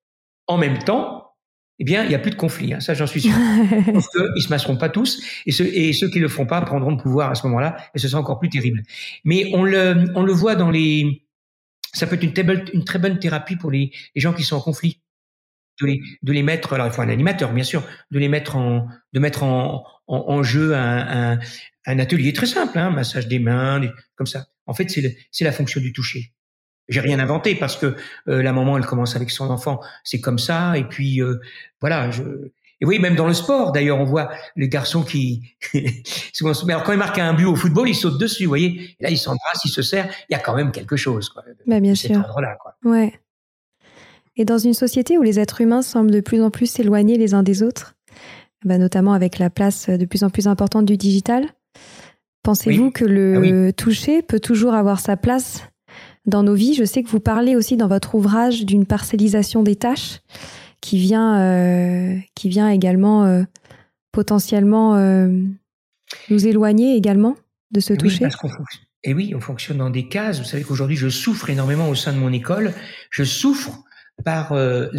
en 0.48 0.58
même 0.58 0.80
temps, 0.80 1.34
eh 1.80 1.84
bien, 1.84 2.04
il 2.04 2.10
n'y 2.10 2.16
a 2.16 2.20
plus 2.20 2.32
de 2.32 2.36
conflit. 2.36 2.74
Hein, 2.74 2.80
ça, 2.80 2.94
j'en 2.94 3.08
suis 3.08 3.22
sûr. 3.22 3.34
Parce 3.92 4.08
qu'ils 4.08 4.44
se 4.44 4.50
masseront 4.50 4.78
pas 4.78 4.90
tous, 4.90 5.22
et 5.46 5.52
ceux, 5.52 5.66
et 5.66 5.92
ceux 5.94 6.10
qui 6.10 6.20
le 6.20 6.30
font 6.30 6.46
pas 6.46 6.62
prendront 6.62 6.92
le 6.92 6.98
pouvoir 6.98 7.32
à 7.32 7.36
ce 7.36 7.46
moment-là, 7.48 7.76
et 7.96 8.00
ce 8.00 8.08
sera 8.08 8.22
encore 8.22 8.40
plus 8.40 8.50
terrible. 8.50 8.84
Mais 9.26 9.50
on 9.54 9.64
le, 9.64 10.06
on 10.16 10.24
le 10.24 10.32
voit 10.32 10.56
dans 10.56 10.70
les 10.70 11.24
ça 11.94 12.08
peut 12.08 12.16
être 12.16 12.24
une 12.24 12.84
très 12.86 13.00
bonne, 13.00 13.20
thérapie 13.20 13.56
pour 13.56 13.72
les, 13.72 13.92
gens 14.16 14.34
qui 14.34 14.44
sont 14.44 14.58
en 14.58 14.62
conflit. 14.62 15.02
De 15.80 16.32
les, 16.32 16.44
mettre, 16.44 16.74
alors 16.74 16.86
il 16.86 16.94
faut 16.94 17.02
un 17.02 17.10
animateur 17.10 17.52
bien 17.54 17.64
sûr, 17.64 17.84
de 18.12 18.20
les 18.20 18.30
mettre 18.30 18.56
en, 18.56 18.84
jeu 20.44 20.76
un, 20.76 21.40
un, 21.86 22.00
atelier 22.00 22.34
très 22.34 22.46
simple, 22.46 22.78
hein, 22.78 22.92
massage 22.92 23.28
des 23.28 23.40
mains, 23.40 23.82
comme 24.16 24.28
ça. 24.28 24.46
En 24.68 24.74
fait, 24.74 24.90
c'est 24.92 25.18
c'est 25.32 25.44
la 25.44 25.52
fonction 25.52 25.82
du 25.82 25.92
toucher. 25.92 26.34
J'ai 26.88 27.00
rien 27.00 27.20
inventé 27.20 27.56
parce 27.56 27.78
que 27.78 27.96
euh, 28.28 28.44
la 28.44 28.54
maman, 28.54 28.78
elle 28.78 28.86
commence 28.86 29.16
avec 29.16 29.32
son 29.32 29.50
enfant, 29.50 29.80
c'est 30.04 30.20
comme 30.20 30.40
ça. 30.40 30.78
Et 30.78 30.84
puis 30.84 31.22
euh, 31.22 31.40
voilà, 31.80 32.12
je, 32.12 32.24
et 32.82 32.86
oui, 32.86 32.98
même 32.98 33.16
dans 33.16 33.28
le 33.28 33.34
sport, 33.36 33.72
d'ailleurs, 33.72 34.00
on 34.00 34.06
voit 34.06 34.32
les 34.56 34.68
garçons 34.68 35.04
qui, 35.04 35.56
mais 35.74 36.74
alors 36.74 36.84
quand 36.84 36.94
ils 36.94 36.98
marquent 36.98 37.20
un 37.20 37.36
but 37.36 37.46
au 37.46 37.56
football, 37.56 37.88
ils 37.88 37.96
sautent 37.96 38.20
dessus, 38.20 38.46
vous 38.46 38.50
voyez. 38.50 38.96
Et 39.00 39.04
là, 39.04 39.12
ils 39.12 39.20
s'embrassent, 39.20 39.64
ils 39.64 39.72
se 39.72 39.84
serrent. 39.84 40.10
Il 40.30 40.34
y 40.34 40.36
a 40.36 40.40
quand 40.40 40.56
même 40.56 40.72
quelque 40.72 40.96
chose, 40.96 41.30
quoi. 41.30 41.44
Bah, 41.68 41.80
bien 41.80 41.94
sûr. 41.94 42.18
Là, 42.40 42.58
quoi. 42.60 42.76
Ouais. 42.84 43.14
Et 44.36 44.46
dans 44.46 44.58
une 44.58 44.74
société 44.74 45.20
où 45.20 45.22
les 45.22 45.40
êtres 45.40 45.62
humains 45.62 45.84
semblent 45.84 46.10
de 46.10 46.22
plus 46.22 46.42
en 46.42 46.50
plus 46.50 46.66
s'éloigner 46.66 47.20
les 47.20 47.36
uns 47.36 47.44
des 47.44 47.62
autres, 47.62 47.94
bah, 48.66 48.80
notamment 48.80 49.14
avec 49.14 49.38
la 49.38 49.52
place 49.52 49.88
de 49.88 50.06
plus 50.06 50.24
en 50.24 50.32
plus 50.32 50.48
importante 50.48 50.86
du 50.86 50.98
digital, 50.98 51.46
pensez-vous 52.42 52.86
oui. 52.86 52.94
que 52.94 53.06
le 53.06 53.36
ah 53.36 53.40
oui. 53.40 53.74
toucher 53.76 54.24
peut 54.24 54.40
toujours 54.40 54.74
avoir 54.74 55.00
sa 55.00 55.18
place 55.18 55.68
dans 56.26 56.42
nos 56.42 56.56
vies? 56.56 56.74
Je 56.74 56.86
sais 56.86 57.04
que 57.04 57.10
vous 57.10 57.20
parlez 57.20 57.56
aussi 57.56 57.78
dans 57.78 57.88
votre 57.88 58.16
ouvrage 58.16 58.66
d'une 58.66 58.88
parcellisation 58.88 59.62
des 59.62 59.76
tâches 59.76 60.22
qui 60.82 60.98
vient, 60.98 61.40
euh, 61.40 62.18
qui 62.36 62.50
vient 62.50 62.70
également 62.70 63.26
euh, 63.26 63.44
potentiellement 64.12 64.96
euh, 64.96 65.30
nous 66.30 66.48
éloigner 66.48 66.96
également 66.96 67.38
de 67.72 67.80
se 67.80 67.94
oui, 67.94 68.00
toucher. 68.00 68.20
Parce 68.20 68.36
et 69.04 69.14
oui, 69.14 69.34
on 69.36 69.40
fonctionne 69.40 69.78
dans 69.78 69.90
des 69.90 70.08
cases. 70.08 70.40
Vous 70.40 70.46
savez 70.46 70.64
qu'aujourd'hui, 70.64 70.98
je 70.98 71.10
souffre 71.10 71.50
énormément 71.50 71.90
au 71.90 71.96
sein 71.96 72.14
de 72.14 72.20
mon 72.20 72.32
école. 72.32 72.74
Je 73.10 73.24
souffre 73.24 73.84
par 74.24 74.52
euh, 74.52 74.90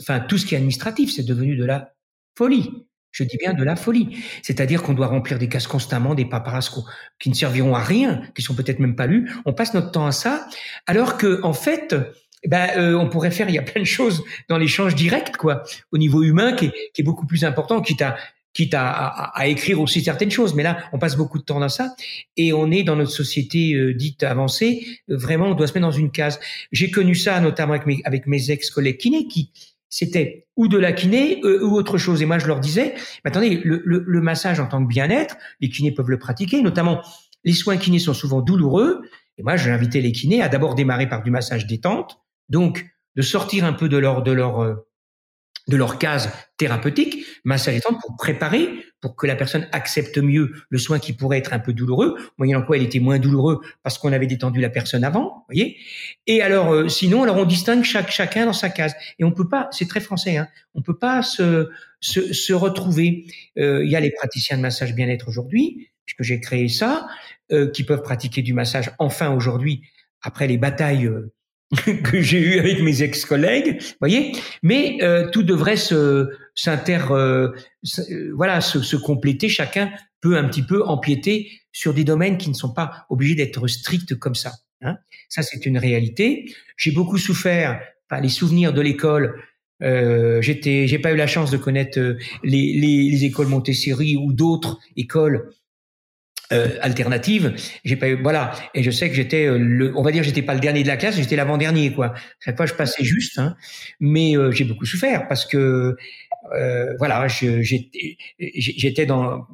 enfin, 0.00 0.20
tout 0.20 0.38
ce 0.38 0.46
qui 0.46 0.54
est 0.54 0.58
administratif. 0.58 1.12
C'est 1.14 1.24
devenu 1.24 1.56
de 1.56 1.64
la 1.64 1.94
folie. 2.36 2.70
Je 3.12 3.24
dis 3.24 3.36
bien 3.36 3.54
de 3.54 3.62
la 3.62 3.76
folie. 3.76 4.18
C'est-à-dire 4.42 4.82
qu'on 4.82 4.94
doit 4.94 5.06
remplir 5.06 5.38
des 5.38 5.48
cases 5.48 5.66
constamment, 5.66 6.14
des 6.14 6.24
paperasses 6.24 6.70
qui 7.18 7.30
ne 7.30 7.34
serviront 7.34 7.74
à 7.74 7.82
rien, 7.82 8.22
qui 8.34 8.42
sont 8.42 8.54
peut-être 8.54 8.80
même 8.80 8.96
pas 8.96 9.06
lus. 9.06 9.30
On 9.44 9.52
passe 9.52 9.74
notre 9.74 9.92
temps 9.92 10.06
à 10.06 10.12
ça, 10.12 10.46
alors 10.86 11.16
que 11.16 11.40
en 11.42 11.52
fait, 11.52 11.94
ben, 12.46 12.70
euh, 12.76 12.94
on 12.94 13.08
pourrait 13.08 13.30
faire, 13.30 13.48
il 13.48 13.54
y 13.54 13.58
a 13.58 13.62
plein 13.62 13.82
de 13.82 13.86
choses 13.86 14.22
dans 14.48 14.58
l'échange 14.58 14.94
direct, 14.94 15.36
quoi, 15.36 15.62
au 15.92 15.98
niveau 15.98 16.22
humain, 16.22 16.52
qui 16.52 16.66
est, 16.66 16.72
qui 16.94 17.02
est 17.02 17.04
beaucoup 17.04 17.26
plus 17.26 17.44
important, 17.44 17.80
quitte 17.80 18.02
à 18.02 18.16
quitte 18.54 18.74
à, 18.74 18.90
à, 18.90 19.40
à, 19.40 19.46
écrire 19.46 19.80
aussi 19.80 20.02
certaines 20.02 20.30
choses. 20.30 20.54
Mais 20.54 20.62
là, 20.62 20.78
on 20.92 20.98
passe 20.98 21.16
beaucoup 21.16 21.38
de 21.38 21.44
temps 21.44 21.60
dans 21.60 21.68
ça, 21.68 21.94
et 22.36 22.52
on 22.52 22.70
est 22.70 22.82
dans 22.82 22.96
notre 22.96 23.10
société 23.10 23.74
euh, 23.74 23.94
dite 23.94 24.22
avancée. 24.22 24.84
Vraiment, 25.06 25.48
on 25.48 25.54
doit 25.54 25.66
se 25.66 25.74
mettre 25.74 25.86
dans 25.86 25.92
une 25.92 26.10
case. 26.10 26.40
J'ai 26.72 26.90
connu 26.90 27.14
ça 27.14 27.38
notamment 27.40 27.74
avec 27.74 27.86
mes, 27.86 28.00
avec 28.04 28.26
mes 28.26 28.50
ex-collègues 28.50 28.98
kinés 28.98 29.28
qui 29.28 29.52
c'était 29.90 30.46
ou 30.56 30.68
de 30.68 30.76
la 30.76 30.92
kiné 30.92 31.40
euh, 31.44 31.64
ou 31.64 31.74
autre 31.74 31.98
chose. 31.98 32.20
Et 32.20 32.26
moi, 32.26 32.38
je 32.38 32.46
leur 32.46 32.60
disais, 32.60 32.94
mais 33.24 33.30
attendez, 33.30 33.60
le, 33.64 33.82
le, 33.84 34.04
le 34.06 34.20
massage 34.20 34.60
en 34.60 34.66
tant 34.66 34.82
que 34.82 34.88
bien-être, 34.88 35.36
les 35.60 35.68
kinés 35.68 35.92
peuvent 35.92 36.10
le 36.10 36.18
pratiquer, 36.18 36.60
notamment 36.62 37.00
les 37.44 37.52
soins 37.52 37.76
kinés 37.76 37.98
sont 37.98 38.14
souvent 38.14 38.40
douloureux. 38.40 39.02
Et 39.38 39.42
moi, 39.42 39.56
j'ai 39.56 39.70
invité 39.70 40.00
les 40.00 40.12
kinés 40.12 40.42
à 40.42 40.48
d'abord 40.48 40.74
démarrer 40.74 41.08
par 41.08 41.22
du 41.22 41.30
massage 41.30 41.66
détente, 41.66 42.20
donc 42.48 42.86
de 43.16 43.22
sortir 43.22 43.64
un 43.64 43.72
peu 43.72 43.88
de 43.88 43.96
leur 43.96 44.22
de 44.22 44.32
leur 44.32 44.60
euh, 44.60 44.88
de 45.68 45.76
leur 45.76 45.98
case 45.98 46.30
thérapeutique, 46.56 47.24
massage 47.44 47.74
détente 47.74 47.98
pour 48.00 48.16
préparer, 48.16 48.70
pour 49.00 49.14
que 49.14 49.26
la 49.26 49.36
personne 49.36 49.68
accepte 49.72 50.18
mieux 50.18 50.52
le 50.70 50.78
soin 50.78 50.98
qui 50.98 51.12
pourrait 51.12 51.38
être 51.38 51.52
un 51.52 51.58
peu 51.58 51.72
douloureux, 51.72 52.16
moyennant 52.38 52.62
quoi 52.62 52.78
il 52.78 52.82
était 52.82 53.00
moins 53.00 53.18
douloureux 53.18 53.60
parce 53.82 53.98
qu'on 53.98 54.12
avait 54.12 54.26
détendu 54.26 54.60
la 54.60 54.70
personne 54.70 55.04
avant, 55.04 55.44
voyez. 55.48 55.76
Et 56.26 56.42
alors 56.42 56.72
euh, 56.72 56.88
sinon, 56.88 57.22
alors 57.22 57.36
on 57.36 57.44
distingue 57.44 57.84
chaque 57.84 58.10
chacun 58.10 58.46
dans 58.46 58.52
sa 58.54 58.70
case 58.70 58.94
et 59.18 59.24
on 59.24 59.30
peut 59.30 59.48
pas, 59.48 59.68
c'est 59.70 59.86
très 59.86 60.00
français, 60.00 60.38
hein, 60.38 60.48
on 60.74 60.82
peut 60.82 60.98
pas 60.98 61.22
se 61.22 61.68
se, 62.00 62.32
se 62.32 62.52
retrouver. 62.52 63.26
Euh, 63.58 63.84
il 63.84 63.90
y 63.90 63.96
a 63.96 64.00
les 64.00 64.10
praticiens 64.10 64.56
de 64.56 64.62
massage 64.62 64.94
bien-être 64.94 65.28
aujourd'hui, 65.28 65.90
puisque 66.06 66.22
j'ai 66.22 66.40
créé 66.40 66.68
ça, 66.68 67.08
euh, 67.52 67.70
qui 67.70 67.84
peuvent 67.84 68.02
pratiquer 68.02 68.40
du 68.40 68.54
massage 68.54 68.90
enfin 68.98 69.34
aujourd'hui 69.34 69.82
après 70.22 70.46
les 70.46 70.58
batailles 70.58 71.08
que 72.04 72.20
j'ai 72.20 72.40
eu 72.40 72.58
avec 72.58 72.80
mes 72.80 73.02
ex-collègues, 73.02 73.78
voyez. 74.00 74.32
Mais 74.62 74.98
euh, 75.02 75.28
tout 75.30 75.42
devrait 75.42 75.76
se 75.76 76.28
s'inter, 76.54 76.98
euh, 77.10 77.48
euh, 77.98 78.32
voilà, 78.34 78.60
se, 78.60 78.80
se, 78.80 78.96
compléter. 78.96 79.48
Chacun 79.48 79.90
peut 80.20 80.36
un 80.36 80.44
petit 80.44 80.62
peu 80.62 80.82
empiéter 80.84 81.50
sur 81.72 81.92
des 81.92 82.04
domaines 82.04 82.38
qui 82.38 82.48
ne 82.48 82.54
sont 82.54 82.72
pas 82.72 83.06
obligés 83.10 83.34
d'être 83.34 83.66
stricts 83.68 84.14
comme 84.14 84.34
ça. 84.34 84.52
Hein. 84.82 84.96
Ça, 85.28 85.42
c'est 85.42 85.66
une 85.66 85.78
réalité. 85.78 86.54
J'ai 86.76 86.90
beaucoup 86.90 87.18
souffert 87.18 87.80
par 88.08 88.20
les 88.20 88.30
souvenirs 88.30 88.72
de 88.72 88.80
l'école. 88.80 89.42
Euh, 89.82 90.40
j'étais, 90.40 90.86
j'ai 90.88 90.98
pas 90.98 91.12
eu 91.12 91.16
la 91.16 91.26
chance 91.26 91.50
de 91.50 91.58
connaître 91.58 91.98
les, 92.42 92.72
les, 92.72 93.10
les 93.10 93.24
écoles 93.24 93.46
Montessori 93.46 94.16
ou 94.16 94.32
d'autres 94.32 94.78
écoles 94.96 95.52
euh, 96.52 96.76
alternative. 96.80 97.54
J'ai 97.84 97.96
pas 97.96 98.08
eu, 98.08 98.22
voilà. 98.22 98.52
Et 98.74 98.82
je 98.82 98.90
sais 98.90 99.08
que 99.08 99.14
j'étais 99.14 99.46
euh, 99.46 99.58
le, 99.58 99.96
on 99.96 100.02
va 100.02 100.12
dire, 100.12 100.22
j'étais 100.22 100.42
pas 100.42 100.54
le 100.54 100.60
dernier 100.60 100.82
de 100.82 100.88
la 100.88 100.96
classe, 100.96 101.16
j'étais 101.16 101.36
l'avant-dernier, 101.36 101.92
quoi. 101.92 102.14
Chaque 102.40 102.56
fois, 102.56 102.66
je 102.66 102.74
passais 102.74 103.04
juste, 103.04 103.38
hein. 103.38 103.56
Mais 104.00 104.36
euh, 104.36 104.50
j'ai 104.50 104.64
beaucoup 104.64 104.86
souffert 104.86 105.28
parce 105.28 105.44
que, 105.44 105.96
euh, 106.54 106.94
voilà, 106.98 107.26
j'étais, 107.28 108.16
j'étais 108.38 109.06
dans. 109.06 109.46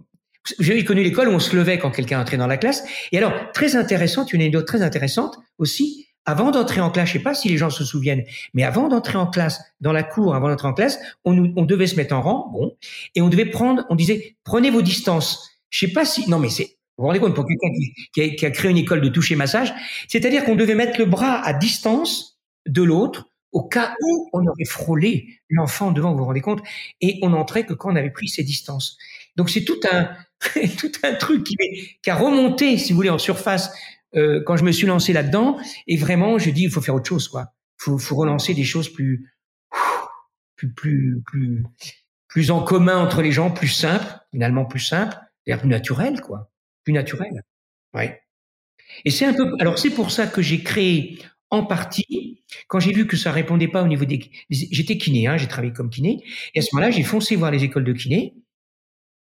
J'ai 0.59 0.85
connu 0.85 1.03
l'école 1.03 1.29
où 1.29 1.33
on 1.33 1.39
se 1.39 1.57
levait 1.57 1.79
quand 1.79 1.91
quelqu'un 1.91 2.21
entrait 2.21 2.37
dans 2.37 2.47
la 2.47 2.59
classe. 2.59 2.85
Et 3.13 3.19
alors, 3.19 3.33
très 3.53 3.77
intéressante, 3.77 4.33
une 4.33 4.43
anecdote 4.43 4.67
très 4.67 4.83
intéressante 4.83 5.39
aussi. 5.59 6.09
Avant 6.27 6.51
d'entrer 6.51 6.81
en 6.81 6.91
classe, 6.91 7.09
je 7.09 7.13
sais 7.15 7.19
pas 7.19 7.35
si 7.35 7.51
les 7.51 7.59
gens 7.59 7.69
se 7.69 7.85
souviennent, 7.85 8.25
mais 8.55 8.63
avant 8.63 8.89
d'entrer 8.89 9.19
en 9.19 9.27
classe, 9.27 9.61
dans 9.83 9.93
la 9.93 10.03
cour, 10.03 10.35
avant 10.35 10.49
d'entrer 10.49 10.69
en 10.69 10.73
classe, 10.73 10.99
on, 11.27 11.53
on 11.57 11.65
devait 11.67 11.87
se 11.87 11.97
mettre 11.97 12.15
en 12.15 12.23
rang, 12.23 12.51
bon, 12.51 12.75
et 13.15 13.21
on 13.21 13.29
devait 13.29 13.45
prendre, 13.45 13.85
on 13.91 13.95
disait, 13.95 14.37
prenez 14.43 14.71
vos 14.71 14.81
distances. 14.81 15.51
Je 15.69 15.87
sais 15.87 15.93
pas 15.93 16.07
si, 16.07 16.31
non 16.31 16.39
mais 16.39 16.49
c'est 16.49 16.74
vous 16.97 17.03
vous 17.03 17.07
rendez 17.09 17.19
compte, 17.19 17.35
pour 17.35 17.47
quelqu'un 17.47 17.69
qui, 18.13 18.47
a, 18.47 18.51
créé 18.51 18.71
une 18.71 18.77
école 18.77 19.01
de 19.01 19.09
toucher 19.09 19.35
massage, 19.35 19.75
c'est-à-dire 20.09 20.45
qu'on 20.45 20.55
devait 20.55 20.77
mettre 20.77 20.99
le 20.99 21.07
bras 21.07 21.41
à 21.45 21.53
distance 21.53 22.39
de 22.67 22.83
l'autre 22.83 23.31
au 23.51 23.63
cas 23.63 23.95
où 24.01 24.29
on 24.33 24.47
aurait 24.47 24.65
frôlé 24.65 25.41
l'enfant 25.49 25.93
devant, 25.93 26.13
vous 26.13 26.19
vous 26.19 26.25
rendez 26.25 26.41
compte, 26.41 26.63
et 27.01 27.19
on 27.23 27.31
n'entrait 27.31 27.65
que 27.65 27.73
quand 27.73 27.93
on 27.93 27.97
avait 27.97 28.11
pris 28.11 28.29
ses 28.29 28.43
distances. 28.43 28.97
Donc 29.37 29.51
c'est 29.51 29.65
tout 29.65 29.81
un 29.91 30.11
tout 30.79 30.93
un 31.03 31.15
truc 31.15 31.45
qui, 31.45 32.11
a 32.11 32.15
remonté, 32.15 32.79
si 32.79 32.93
vous 32.93 32.97
voulez, 32.97 33.11
en 33.11 33.19
surface 33.19 33.73
euh, 34.15 34.43
quand 34.45 34.57
je 34.57 34.65
me 34.65 34.73
suis 34.73 34.87
lancé 34.87 35.13
là-dedans. 35.13 35.59
Et 35.87 35.97
vraiment, 35.97 36.39
je 36.39 36.51
dis, 36.51 36.65
il 36.65 36.71
faut 36.71 36.81
faire 36.81 36.95
autre 36.95 37.09
chose, 37.09 37.29
quoi. 37.29 37.55
Faut, 37.79 37.99
faut 37.99 38.17
relancer 38.17 38.55
des 38.55 38.65
choses 38.65 38.89
plus 38.93 39.33
plus 40.57 41.23
plus 41.27 41.65
plus 42.29 42.51
en 42.51 42.63
commun 42.63 42.99
entre 42.99 43.23
les 43.23 43.33
gens, 43.33 43.51
plus 43.51 43.69
simples, 43.69 44.07
finalement 44.31 44.65
plus 44.65 44.81
simples, 44.81 45.17
et 45.47 45.57
plus 45.57 45.69
naturelles, 45.69 46.21
quoi 46.21 46.51
plus 46.85 46.93
naturel. 46.93 47.43
Ouais. 47.95 48.21
Et 49.05 49.11
c'est 49.11 49.25
un 49.25 49.35
peu. 49.35 49.55
Alors 49.61 49.79
c'est 49.79 49.91
pour 49.91 50.11
ça 50.11 50.27
que 50.27 50.43
j'ai 50.43 50.63
créé 50.63 51.19
en 51.51 51.65
partie 51.65 52.43
quand 52.69 52.81
j'ai 52.81 52.93
vu 52.93 53.07
que 53.07 53.17
ça 53.17 53.33
répondait 53.33 53.69
pas 53.69 53.83
au 53.83 53.89
niveau 53.89 54.05
des. 54.05 54.31
J'étais 54.51 54.99
kiné, 54.99 55.27
hein, 55.27 55.37
j'ai 55.37 55.49
travaillé 55.49 55.73
comme 55.73 55.91
kiné, 55.91 56.23
et 56.55 56.61
à 56.61 56.63
ce 56.63 56.75
moment-là 56.75 56.91
j'ai 56.91 57.03
foncé 57.03 57.37
voir 57.37 57.51
les 57.51 57.65
écoles 57.65 57.85
de 57.85 57.93
kiné 57.93 58.35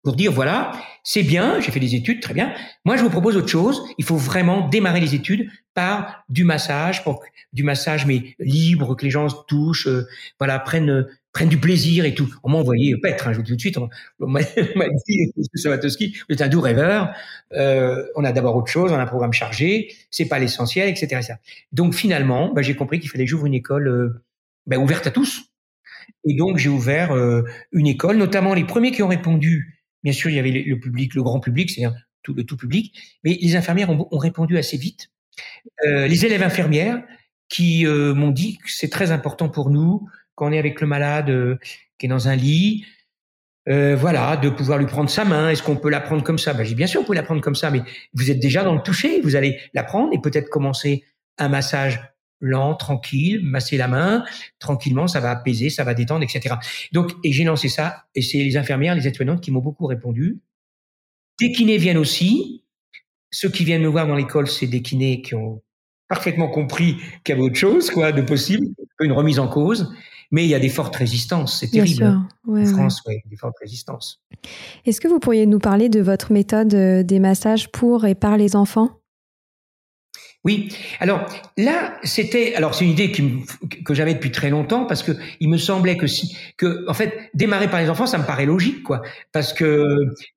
pour 0.04 0.18
dire 0.18 0.32
voilà, 0.32 0.74
c'est 1.04 1.24
bien, 1.24 1.62
j'ai 1.62 1.72
fait 1.72 1.80
des 1.80 1.96
études, 1.96 2.22
très 2.22 2.34
bien. 2.34 2.54
Moi, 2.84 2.98
je 2.98 3.04
vous 3.04 3.10
propose 3.10 3.38
autre 3.38 3.48
chose. 3.48 3.82
Il 3.98 4.04
faut 4.04 4.18
vraiment 4.18 4.68
démarrer 4.68 5.00
les 5.00 5.16
études 5.16 5.50
par 5.74 6.26
du 6.28 6.44
massage, 6.44 7.04
pour 7.04 7.24
du 7.54 7.64
massage 7.64 8.06
mais 8.06 8.36
libre, 8.38 8.96
que 8.96 9.06
les 9.06 9.12
gens 9.12 9.30
se 9.30 9.36
touchent, 9.48 9.88
euh, 9.88 10.06
voilà, 10.40 10.60
prennent 10.60 11.08
prennent 11.34 11.50
du 11.50 11.60
plaisir 11.60 12.06
et 12.06 12.14
tout. 12.14 12.34
On 12.44 12.50
m'a 12.50 12.58
envoyé 12.58 12.96
Petre, 13.02 13.28
hein, 13.28 13.34
je 13.34 13.38
vous 13.38 13.44
dis 13.44 13.52
tout 13.52 13.56
de 13.56 13.62
suite, 13.62 13.78
on, 13.78 13.90
m'a 14.28 14.42
dit, 14.42 15.34
vous 15.36 16.34
êtes 16.34 16.42
un 16.42 16.48
doux 16.48 16.62
rêveur, 16.62 17.14
euh, 17.54 18.06
on 18.16 18.24
a 18.24 18.32
d'abord 18.32 18.56
autre 18.56 18.72
chose, 18.72 18.92
on 18.92 18.96
a 18.96 19.02
un 19.02 19.08
programme 19.08 19.34
chargé, 19.34 19.94
c'est 20.12 20.28
pas 20.28 20.40
l'essentiel, 20.40 20.90
etc., 20.90 21.34
Donc 21.72 21.96
finalement, 21.96 22.54
bah, 22.54 22.62
j'ai 22.62 22.76
compris 22.76 23.00
qu'il 23.00 23.10
fallait 23.10 23.26
que 23.26 23.30
j'ouvre 23.30 23.48
une 23.48 23.56
école 23.56 23.88
euh, 23.88 24.24
bah, 24.68 24.78
ouverte 24.78 25.08
à 25.08 25.12
tous. 25.12 25.50
Et 26.26 26.36
donc 26.36 26.58
j'ai 26.58 26.70
ouvert 26.70 27.16
euh, 27.16 27.44
une 27.72 27.88
école, 27.88 28.18
notamment 28.18 28.54
les 28.54 28.66
premiers 28.66 28.92
qui 28.92 29.04
ont 29.04 29.08
répondu. 29.08 29.82
Bien 30.04 30.14
sûr, 30.14 30.30
il 30.30 30.36
y 30.36 30.40
avait 30.40 30.52
le 30.52 30.80
public, 30.80 31.16
le 31.16 31.24
grand 31.24 31.40
public, 31.40 31.70
c'est-à-dire 31.70 31.98
tout 32.24 32.34
le 32.34 32.44
tout 32.44 32.58
public, 32.58 32.94
mais 33.24 33.38
les 33.42 33.56
infirmières 33.56 33.90
ont, 33.90 34.08
ont 34.10 34.18
répondu 34.18 34.58
assez 34.58 34.78
vite. 34.78 35.10
Euh, 35.86 36.08
les 36.08 36.26
élèves 36.26 36.44
infirmières 36.44 37.04
qui 37.50 37.86
euh, 37.86 38.14
m'ont 38.14 38.32
dit 38.32 38.58
que 38.58 38.72
c'est 38.72 38.90
très 38.90 39.12
important 39.12 39.50
pour 39.50 39.70
nous 39.70 40.08
quand 40.36 40.48
on 40.48 40.52
est 40.52 40.60
avec 40.60 40.82
le 40.82 40.88
malade 40.88 41.30
euh, 41.30 41.58
qui 41.98 42.06
est 42.06 42.10
dans 42.10 42.28
un 42.28 42.36
lit, 42.36 42.86
euh, 43.70 43.96
voilà, 43.96 44.36
de 44.36 44.50
pouvoir 44.50 44.78
lui 44.78 44.86
prendre 44.86 45.10
sa 45.10 45.24
main. 45.26 45.50
Est-ce 45.50 45.64
qu'on 45.64 45.78
peut 45.78 45.90
la 45.90 46.02
prendre 46.02 46.24
comme 46.24 46.38
ça? 46.38 46.54
Ben, 46.54 46.66
J'ai 46.66 46.76
bien 46.76 46.88
sûr, 46.88 47.02
on 47.02 47.06
peut 47.06 47.14
la 47.14 47.24
prendre 47.24 47.42
comme 47.42 47.56
ça, 47.56 47.72
mais 47.72 47.82
vous 48.14 48.30
êtes 48.30 48.40
déjà 48.40 48.64
dans 48.64 48.76
le 48.76 48.82
toucher. 48.82 49.22
Vous 49.22 49.36
allez 49.36 49.60
la 49.74 49.84
prendre 49.84 50.14
et 50.14 50.20
peut-être 50.20 50.50
commencer 50.50 51.06
un 51.38 51.50
massage 51.50 52.02
lent, 52.44 52.76
tranquille, 52.76 53.40
masser 53.42 53.78
la 53.78 53.88
main 53.88 54.26
tranquillement, 54.60 55.08
ça 55.08 55.20
va 55.22 55.32
apaiser, 55.32 55.70
ça 55.70 55.84
va 55.84 55.94
détendre, 55.94 56.24
etc. 56.24 56.56
Donc, 56.92 57.12
et 57.24 57.32
j'ai 57.32 57.46
lancé 57.46 57.70
ça, 57.70 58.04
et 58.16 58.22
c'est 58.22 58.40
les 58.40 58.58
infirmières, 58.58 58.96
les 58.96 59.08
aides-soignantes 59.08 59.42
qui 59.42 59.52
m'ont 59.52 59.62
beaucoup 59.62 59.88
répondu. 59.88 60.40
Des 61.40 61.52
kinés 61.52 61.78
viennent 61.78 61.98
aussi. 61.98 62.66
Ceux 63.32 63.50
qui 63.50 63.64
viennent 63.64 63.82
me 63.82 63.88
voir 63.88 64.06
dans 64.06 64.16
l'école, 64.16 64.48
c'est 64.48 64.68
des 64.68 64.82
kinés 64.82 65.22
qui 65.22 65.34
ont 65.34 65.64
parfaitement 66.08 66.50
compris 66.50 66.98
qu'il 67.24 67.34
y 67.34 67.38
avait 67.38 67.42
autre 67.42 67.56
chose, 67.56 67.90
quoi, 67.90 68.12
de 68.12 68.22
possible, 68.22 68.68
une 69.00 69.14
remise 69.14 69.40
en 69.40 69.48
cause. 69.48 69.92
Mais 70.32 70.44
il 70.46 70.50
y 70.50 70.56
a 70.56 70.60
des 70.60 70.70
fortes 70.70 70.96
résistances, 70.96 71.60
c'est 71.60 71.70
terrible. 71.70 72.20
en 72.48 72.66
France, 72.66 73.02
oui, 73.08 73.16
des 73.26 73.38
fortes 73.38 73.58
résistances. 73.62 74.22
Est-ce 74.86 75.00
que 75.00 75.08
vous 75.08 75.20
pourriez 75.20 75.46
nous 75.46 75.60
parler 75.60 75.90
de 75.90 76.02
votre 76.02 76.32
méthode 76.32 76.74
euh, 76.74 77.04
des 77.04 77.20
massages 77.20 77.72
pour 77.72 78.06
et 78.06 78.16
par 78.16 78.38
les 78.38 78.56
enfants? 78.56 79.03
Oui. 80.46 80.76
Alors 81.00 81.26
là, 81.58 81.98
c'était 82.04 82.54
alors 82.56 82.76
c'est 82.76 82.84
une 82.84 82.92
idée 82.92 83.12
que 83.12 83.94
j'avais 83.94 84.14
depuis 84.14 84.32
très 84.32 84.50
longtemps 84.50 84.86
parce 84.86 85.02
que 85.02 85.14
il 85.40 85.48
me 85.50 85.58
semblait 85.58 85.96
que 85.96 86.06
si 86.06 86.36
que 86.58 86.86
en 86.90 86.94
fait 86.94 87.30
démarrer 87.34 87.70
par 87.70 87.82
les 87.82 87.90
enfants, 87.90 88.08
ça 88.08 88.18
me 88.18 88.26
paraît 88.26 88.46
logique 88.46 88.84
quoi. 88.84 89.02
Parce 89.32 89.54
que 89.54 89.86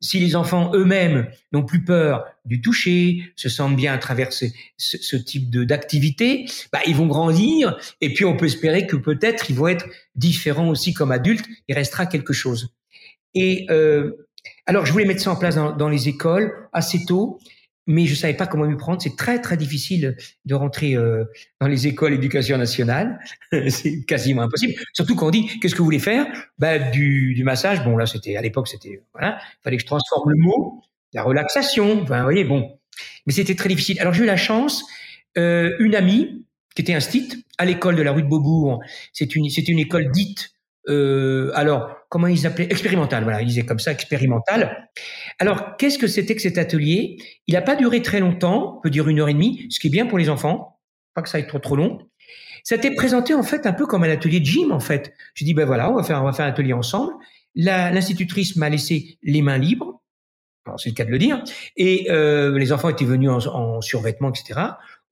si 0.01 0.21
les 0.21 0.37
enfants 0.37 0.71
eux-mêmes 0.75 1.27
n'ont 1.53 1.65
plus 1.65 1.85
peur 1.85 2.25
du 2.45 2.61
toucher, 2.61 3.25
se 3.35 3.49
sentent 3.49 3.75
bien 3.75 3.93
à 3.93 3.99
travers 3.99 4.33
ce, 4.33 5.17
type 5.17 5.51
de 5.51 5.65
d'activité, 5.65 6.47
bah 6.73 6.79
ils 6.87 6.95
vont 6.95 7.07
grandir 7.07 7.77
et 8.01 8.15
puis 8.15 8.25
on 8.25 8.37
peut 8.37 8.47
espérer 8.47 8.87
que 8.87 8.95
peut-être 8.95 9.51
ils 9.51 9.57
vont 9.57 9.67
être 9.67 9.87
différents 10.15 10.69
aussi 10.69 10.95
comme 10.95 11.11
adultes. 11.11 11.47
Il 11.67 11.75
restera 11.75 12.07
quelque 12.07 12.33
chose. 12.33 12.73
Et 13.35 13.67
euh, 13.71 14.13
alors 14.67 14.87
je 14.87 14.93
voulais 14.93 15.05
mettre 15.05 15.21
ça 15.21 15.33
en 15.33 15.37
place 15.37 15.57
dans 15.57 15.89
les 15.89 16.09
écoles 16.09 16.53
assez 16.73 17.05
tôt 17.07 17.41
mais 17.87 18.07
je 18.07 18.15
savais 18.15 18.35
pas 18.35 18.47
comment 18.47 18.67
m'y 18.67 18.77
prendre. 18.77 19.01
C'est 19.01 19.17
très 19.17 19.41
très 19.41 19.57
difficile 19.57 20.17
de 20.45 20.55
rentrer 20.55 20.95
euh, 20.95 21.25
dans 21.61 21.69
les 21.69 21.87
écoles 21.87 22.13
d'éducation 22.13 22.59
nationale. 22.59 23.19
c'est 23.69 24.05
quasiment 24.05 24.43
impossible. 24.43 24.75
Surtout 24.93 25.15
quand 25.15 25.29
on 25.29 25.31
dit 25.31 25.47
qu'est-ce 25.61 25.75
que 25.75 25.79
vous 25.79 25.85
voulez 25.85 25.99
faire? 25.99 26.27
Bah, 26.59 26.79
du, 26.79 27.35
du 27.35 27.45
massage. 27.45 27.85
Bon 27.85 27.97
là 27.97 28.07
c'était 28.07 28.37
à 28.37 28.43
l'époque 28.43 28.69
c'était 28.69 29.01
voilà, 29.13 29.39
fallait 29.63 29.77
que 29.77 29.83
je 29.83 29.87
transforme 29.87 30.31
le 30.31 30.37
mot, 30.39 30.83
la 31.13 31.23
relaxation. 31.23 32.03
Enfin, 32.03 32.19
vous 32.19 32.25
voyez 32.25 32.45
bon, 32.45 32.79
mais 33.27 33.33
c'était 33.33 33.55
très 33.55 33.69
difficile. 33.69 34.01
Alors 34.01 34.13
j'ai 34.13 34.25
eu 34.25 34.27
la 34.27 34.37
chance, 34.37 34.85
euh, 35.39 35.77
une 35.79 35.95
amie 35.95 36.45
qui 36.75 36.83
était 36.83 36.95
instite 36.95 37.39
à 37.59 37.65
l'école 37.65 37.97
de 37.97 38.03
la 38.03 38.13
rue 38.13 38.23
de 38.23 38.29
Beaubourg. 38.29 38.83
C'est 39.13 39.37
une 39.37 39.49
c'est 39.49 39.69
une 39.69 39.79
école 39.79 40.11
dite 40.11 40.56
euh, 40.89 41.51
alors, 41.55 41.97
comment 42.09 42.27
ils 42.27 42.47
appelaient 42.47 42.69
Expérimental, 42.71 43.25
voilà, 43.25 43.43
ils 43.43 43.47
disaient 43.47 43.65
comme 43.65 43.79
ça, 43.79 43.93
expérimental. 43.93 44.89
Alors, 45.39 45.77
qu'est-ce 45.77 45.99
que 45.99 46.07
c'était 46.07 46.35
que 46.35 46.43
cet 46.43 46.59
atelier? 46.59 47.17
Il 47.47 47.55
n'a 47.55 47.63
pas 47.63 47.77
duré 47.77 48.03
très 48.03 48.21
longtemps, 48.21 48.81
peut 48.83 48.91
dire 48.91 49.09
une 49.09 49.21
heure 49.21 49.29
et 49.29 49.35
demie, 49.35 49.67
ce 49.71 49.81
qui 49.81 49.89
est 49.89 49.91
bien 49.91 50.07
pour 50.07 50.19
les 50.19 50.29
enfants, 50.29 50.81
pas 51.15 51.23
que 51.23 51.29
ça 51.29 51.39
aille 51.39 51.47
trop 51.47 51.59
trop 51.59 51.77
long. 51.77 51.99
Ça 52.63 52.79
t'est 52.79 52.95
présenté 52.95 53.33
en 53.33 53.45
fait 53.45 53.65
un 53.67 53.73
peu 53.73 53.87
comme 53.87 54.03
un 54.03 54.11
atelier 54.11 54.41
de 54.41 54.45
gym 54.45 54.73
en 54.73 54.81
fait. 54.81 55.15
Je 55.35 55.45
dis 55.45 55.55
ben 55.55 55.65
voilà, 55.65 55.89
on 55.91 55.95
va 55.95 56.03
faire 56.03 56.21
on 56.21 56.25
va 56.25 56.33
faire 56.33 56.47
un 56.47 56.51
atelier 56.51 56.73
ensemble. 56.73 57.13
L'institutrice 57.55 58.57
m'a 58.57 58.69
laissé 58.69 59.19
les 59.23 59.41
mains 59.41 59.57
libres, 59.57 60.03
c'est 60.77 60.91
le 60.91 60.95
cas 60.95 61.05
de 61.05 61.11
le 61.11 61.19
dire, 61.19 61.43
et 61.77 62.11
euh, 62.11 62.59
les 62.59 62.73
enfants 62.73 62.89
étaient 62.89 63.05
venus 63.05 63.31
en, 63.31 63.39
en 63.47 63.81
survêtement, 63.81 64.31
etc. 64.31 64.61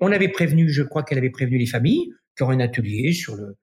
On 0.00 0.11
avait 0.12 0.28
prévenu, 0.28 0.69
je 0.69 0.83
crois 0.83 1.04
qu'elle 1.04 1.19
avait 1.19 1.31
prévenu 1.31 1.57
les 1.57 1.66
familles, 1.66 2.11
qu'il 2.37 2.40
y 2.40 2.43
aurait 2.43 2.57
un 2.57 2.61
atelier 2.61 3.12
sur 3.12 3.37
le 3.37 3.57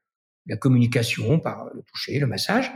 la 0.47 0.57
communication 0.57 1.39
par 1.39 1.65
le 1.73 1.81
toucher, 1.83 2.19
le 2.19 2.27
massage. 2.27 2.71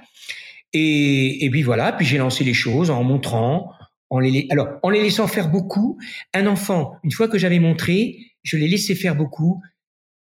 Et, 0.73 1.45
et 1.45 1.49
puis 1.49 1.63
voilà, 1.63 1.93
puis 1.93 2.05
j'ai 2.05 2.17
lancé 2.17 2.43
les 2.43 2.53
choses 2.53 2.89
en 2.89 3.03
montrant, 3.03 3.71
en 4.09 4.19
les, 4.19 4.47
alors 4.51 4.79
en 4.83 4.89
les 4.89 5.01
laissant 5.01 5.27
faire 5.27 5.49
beaucoup. 5.49 5.97
Un 6.33 6.47
enfant, 6.47 6.95
une 7.03 7.11
fois 7.11 7.27
que 7.27 7.37
j'avais 7.37 7.59
montré, 7.59 8.17
je 8.43 8.57
les 8.57 8.67
laissais 8.67 8.95
faire 8.95 9.15
beaucoup. 9.15 9.61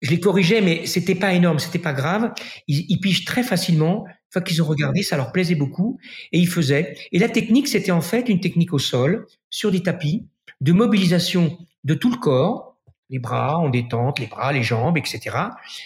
Je 0.00 0.10
les 0.10 0.20
corrigeais, 0.20 0.60
mais 0.60 0.86
c'était 0.86 1.16
pas 1.16 1.34
énorme, 1.34 1.58
c'était 1.58 1.80
pas 1.80 1.92
grave. 1.92 2.32
Ils, 2.68 2.86
ils 2.88 3.00
pigent 3.00 3.24
très 3.24 3.42
facilement. 3.42 4.04
Une 4.06 4.32
fois 4.32 4.42
qu'ils 4.42 4.62
ont 4.62 4.66
regardé, 4.66 5.02
ça 5.02 5.16
leur 5.16 5.32
plaisait 5.32 5.56
beaucoup 5.56 5.98
et 6.30 6.38
ils 6.38 6.46
faisaient. 6.46 6.96
Et 7.10 7.18
la 7.18 7.28
technique, 7.28 7.66
c'était 7.66 7.90
en 7.90 8.00
fait 8.00 8.28
une 8.28 8.40
technique 8.40 8.72
au 8.72 8.78
sol, 8.78 9.26
sur 9.50 9.72
des 9.72 9.82
tapis, 9.82 10.28
de 10.60 10.72
mobilisation 10.72 11.58
de 11.84 11.94
tout 11.94 12.10
le 12.10 12.16
corps, 12.18 12.67
les 13.10 13.18
bras 13.18 13.58
en 13.58 13.68
détente, 13.68 14.18
les 14.18 14.26
bras, 14.26 14.52
les 14.52 14.62
jambes, 14.62 14.98
etc. 14.98 15.36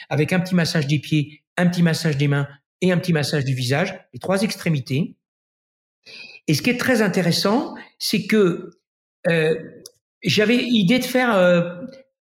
Avec 0.09 0.33
un 0.33 0.41
petit 0.41 0.55
massage 0.55 0.87
des 0.87 0.99
pieds, 0.99 1.43
un 1.57 1.67
petit 1.67 1.83
massage 1.83 2.17
des 2.17 2.29
mains 2.29 2.49
et 2.81 2.93
un 2.93 2.99
petit 2.99 3.13
massage 3.13 3.45
du 3.45 3.55
visage, 3.55 3.99
les 4.13 4.19
trois 4.19 4.43
extrémités. 4.43 5.17
Et 6.49 6.55
ce 6.55 6.63
qui 6.63 6.71
est 6.71 6.79
très 6.79 7.03
intéressant, 7.03 7.75
c'est 7.99 8.27
que 8.27 8.71
euh, 9.29 9.55
j'avais 10.23 10.57
idée 10.57 10.99
de 10.99 11.05
faire 11.05 11.35
euh, 11.35 11.63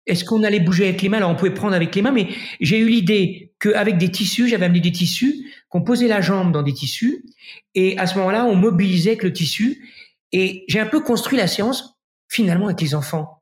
est-ce 0.05 0.23
qu'on 0.23 0.43
allait 0.43 0.59
bouger 0.59 0.87
avec 0.87 1.01
les 1.01 1.09
mains? 1.09 1.17
Alors 1.17 1.31
on 1.31 1.35
pouvait 1.35 1.53
prendre 1.53 1.75
avec 1.75 1.93
les 1.95 2.01
mains, 2.01 2.11
mais 2.11 2.27
j'ai 2.61 2.77
eu 2.79 2.87
l'idée 2.87 3.53
qu'avec 3.59 3.97
des 3.97 4.11
tissus, 4.11 4.47
j'avais 4.47 4.65
amené 4.65 4.79
des 4.79 4.91
tissus, 4.91 5.51
qu'on 5.69 5.81
posait 5.81 6.07
la 6.07 6.21
jambe 6.21 6.51
dans 6.51 6.61
des 6.61 6.73
tissus, 6.73 7.25
et 7.73 7.97
à 7.97 8.07
ce 8.07 8.17
moment-là, 8.17 8.45
on 8.45 8.55
mobilisait 8.55 9.11
avec 9.11 9.23
le 9.23 9.33
tissu. 9.33 9.89
Et 10.31 10.65
j'ai 10.67 10.79
un 10.79 10.85
peu 10.85 11.01
construit 11.01 11.37
la 11.37 11.47
séance 11.47 11.97
finalement 12.27 12.65
avec 12.65 12.81
les 12.81 12.95
enfants. 12.95 13.34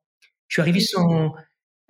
Je 0.48 0.56
suis 0.56 0.62
arrivé 0.62 0.80
sans, 0.80 1.34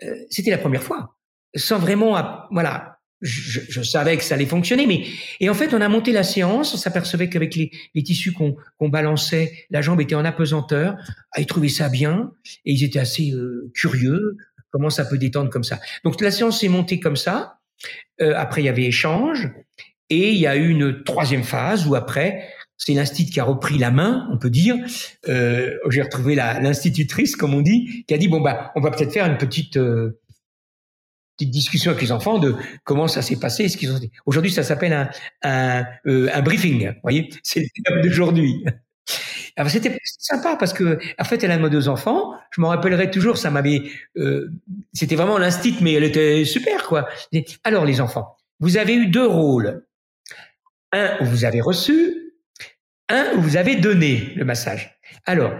euh, 0.03 0.15
c'était 0.29 0.51
la 0.51 0.57
première 0.57 0.83
fois, 0.83 1.17
sans 1.55 1.79
vraiment, 1.79 2.48
voilà, 2.51 2.93
je, 3.24 3.62
je, 3.69 3.81
savais 3.81 4.17
que 4.17 4.24
ça 4.24 4.36
allait 4.36 4.45
fonctionner, 4.45 4.86
mais 4.86 5.05
et 5.39 5.50
en 5.50 5.53
fait, 5.53 5.74
on 5.74 5.79
a 5.79 5.88
monté 5.88 6.12
la 6.12 6.24
séance. 6.24 6.74
On 6.74 6.77
s'apercevait 6.77 7.29
qu'avec 7.29 7.55
les, 7.55 7.72
les, 7.95 8.03
tissus 8.03 8.33
qu'on 8.33 8.57
qu'on 8.77 8.89
balançait, 8.89 9.65
la 9.69 9.81
jambe 9.81 10.01
était 10.01 10.15
en 10.15 10.25
apesanteur. 10.25 10.98
Ah, 11.31 11.39
ils 11.39 11.45
trouvaient 11.45 11.69
ça 11.69 11.88
bien 11.88 12.31
et 12.65 12.74
ils 12.74 12.83
étaient 12.83 13.00
assez 13.00 13.31
euh, 13.31 13.72
curieux. 13.74 14.36
Comment 14.72 14.89
ça 14.89 15.05
peut 15.05 15.17
détendre 15.17 15.50
comme 15.50 15.63
ça 15.63 15.79
Donc 16.03 16.19
la 16.19 16.31
séance 16.31 16.60
s'est 16.60 16.67
montée 16.67 17.00
comme 17.00 17.15
ça. 17.15 17.60
Euh, 18.22 18.33
après, 18.36 18.62
il 18.62 18.65
y 18.65 18.69
avait 18.69 18.83
échange 18.83 19.50
et 20.10 20.31
il 20.31 20.38
y 20.38 20.48
a 20.48 20.57
eu 20.57 20.69
une 20.69 21.03
troisième 21.03 21.43
phase 21.43 21.88
où 21.88 21.95
après, 21.95 22.50
c'est 22.77 22.93
l'institut 22.93 23.31
qui 23.31 23.39
a 23.39 23.43
repris 23.43 23.77
la 23.77 23.91
main, 23.91 24.27
on 24.31 24.37
peut 24.37 24.49
dire. 24.49 24.75
Euh, 25.27 25.77
J'ai 25.89 26.01
retrouvé 26.01 26.35
l'institutrice, 26.35 27.35
comme 27.35 27.53
on 27.53 27.61
dit, 27.61 28.03
qui 28.07 28.13
a 28.13 28.17
dit 28.17 28.27
bon 28.27 28.41
bah, 28.41 28.71
on 28.75 28.81
va 28.81 28.91
peut-être 28.91 29.11
faire 29.11 29.25
une 29.25 29.37
petite 29.37 29.77
euh, 29.77 30.19
discussion 31.39 31.91
avec 31.91 32.01
les 32.01 32.11
enfants 32.11 32.39
de 32.39 32.55
comment 32.83 33.07
ça 33.07 33.21
s'est 33.21 33.37
passé, 33.37 33.67
ce 33.69 33.77
qu'ils 33.77 33.91
ont. 33.91 33.99
Aujourd'hui, 34.25 34.51
ça 34.51 34.63
s'appelle 34.63 35.09
euh, 35.45 36.29
un 36.33 36.41
briefing. 36.41 36.89
Vous 36.89 37.01
voyez, 37.03 37.29
c'est 37.43 37.59
le 37.61 37.67
terme 37.83 38.01
d'aujourd'hui. 38.01 38.65
C'était 39.67 39.99
sympa 40.03 40.55
parce 40.55 40.73
que 40.73 40.97
en 41.19 41.23
fait 41.25 41.43
elle 41.43 41.51
a 41.51 41.69
deux 41.69 41.87
enfants. 41.87 42.31
Je 42.51 42.59
m'en 42.59 42.69
rappellerai 42.69 43.11
toujours. 43.11 43.37
Ça 43.37 43.51
m'avait, 43.51 43.83
c'était 44.93 45.15
vraiment 45.15 45.37
l'instit, 45.37 45.75
mais 45.81 45.93
elle 45.93 46.05
était 46.05 46.43
super 46.43 46.87
quoi. 46.87 47.07
Alors 47.63 47.85
les 47.85 48.01
enfants, 48.01 48.35
vous 48.59 48.77
avez 48.77 48.95
eu 48.95 49.07
deux 49.07 49.27
rôles. 49.27 49.85
Un 50.91 51.23
vous 51.23 51.45
avez 51.45 51.61
reçu, 51.61 52.22
un 53.10 53.36
vous 53.38 53.57
avez 53.57 53.75
donné 53.75 54.33
le 54.36 54.45
massage. 54.45 55.00
Alors 55.25 55.53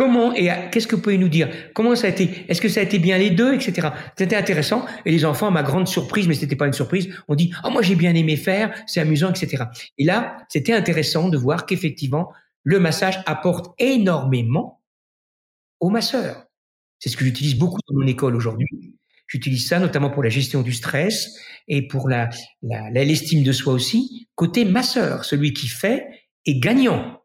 Comment 0.00 0.32
et 0.32 0.48
qu'est-ce 0.70 0.86
que 0.86 0.96
vous 0.96 1.02
pouvez 1.02 1.18
nous 1.18 1.28
dire? 1.28 1.50
Comment 1.74 1.94
ça 1.94 2.06
a 2.06 2.10
été? 2.10 2.46
Est-ce 2.48 2.62
que 2.62 2.70
ça 2.70 2.80
a 2.80 2.82
été 2.82 2.98
bien 2.98 3.18
les 3.18 3.28
deux, 3.28 3.52
etc. 3.52 3.88
C'était 4.16 4.36
intéressant. 4.36 4.86
Et 5.04 5.10
les 5.10 5.26
enfants, 5.26 5.48
à 5.48 5.50
ma 5.50 5.62
grande 5.62 5.88
surprise, 5.88 6.26
mais 6.26 6.32
c'était 6.32 6.56
pas 6.56 6.66
une 6.66 6.72
surprise, 6.72 7.12
on 7.28 7.34
dit 7.34 7.52
oh 7.64 7.70
moi 7.70 7.82
j'ai 7.82 7.96
bien 7.96 8.14
aimé 8.14 8.36
faire, 8.36 8.72
c'est 8.86 9.00
amusant, 9.00 9.30
etc. 9.30 9.64
Et 9.98 10.04
là, 10.04 10.38
c'était 10.48 10.72
intéressant 10.72 11.28
de 11.28 11.36
voir 11.36 11.66
qu'effectivement 11.66 12.32
le 12.62 12.78
massage 12.80 13.20
apporte 13.26 13.74
énormément 13.78 14.80
aux 15.80 15.90
masseurs. 15.90 16.46
C'est 16.98 17.08
ce 17.08 17.16
que 17.16 17.24
j'utilise 17.24 17.58
beaucoup 17.58 17.80
dans 17.88 17.98
mon 17.98 18.06
école 18.06 18.36
aujourd'hui. 18.36 18.96
J'utilise 19.26 19.68
ça 19.68 19.80
notamment 19.80 20.10
pour 20.10 20.22
la 20.22 20.30
gestion 20.30 20.62
du 20.62 20.72
stress 20.72 21.38
et 21.68 21.86
pour 21.86 22.08
la 22.08 22.30
l'estime 22.62 23.42
de 23.42 23.52
soi 23.52 23.72
aussi. 23.72 24.28
Côté 24.34 24.64
masseur, 24.64 25.24
celui 25.24 25.52
qui 25.52 25.68
fait 25.68 26.06
est 26.46 26.58
gagnant 26.58 27.20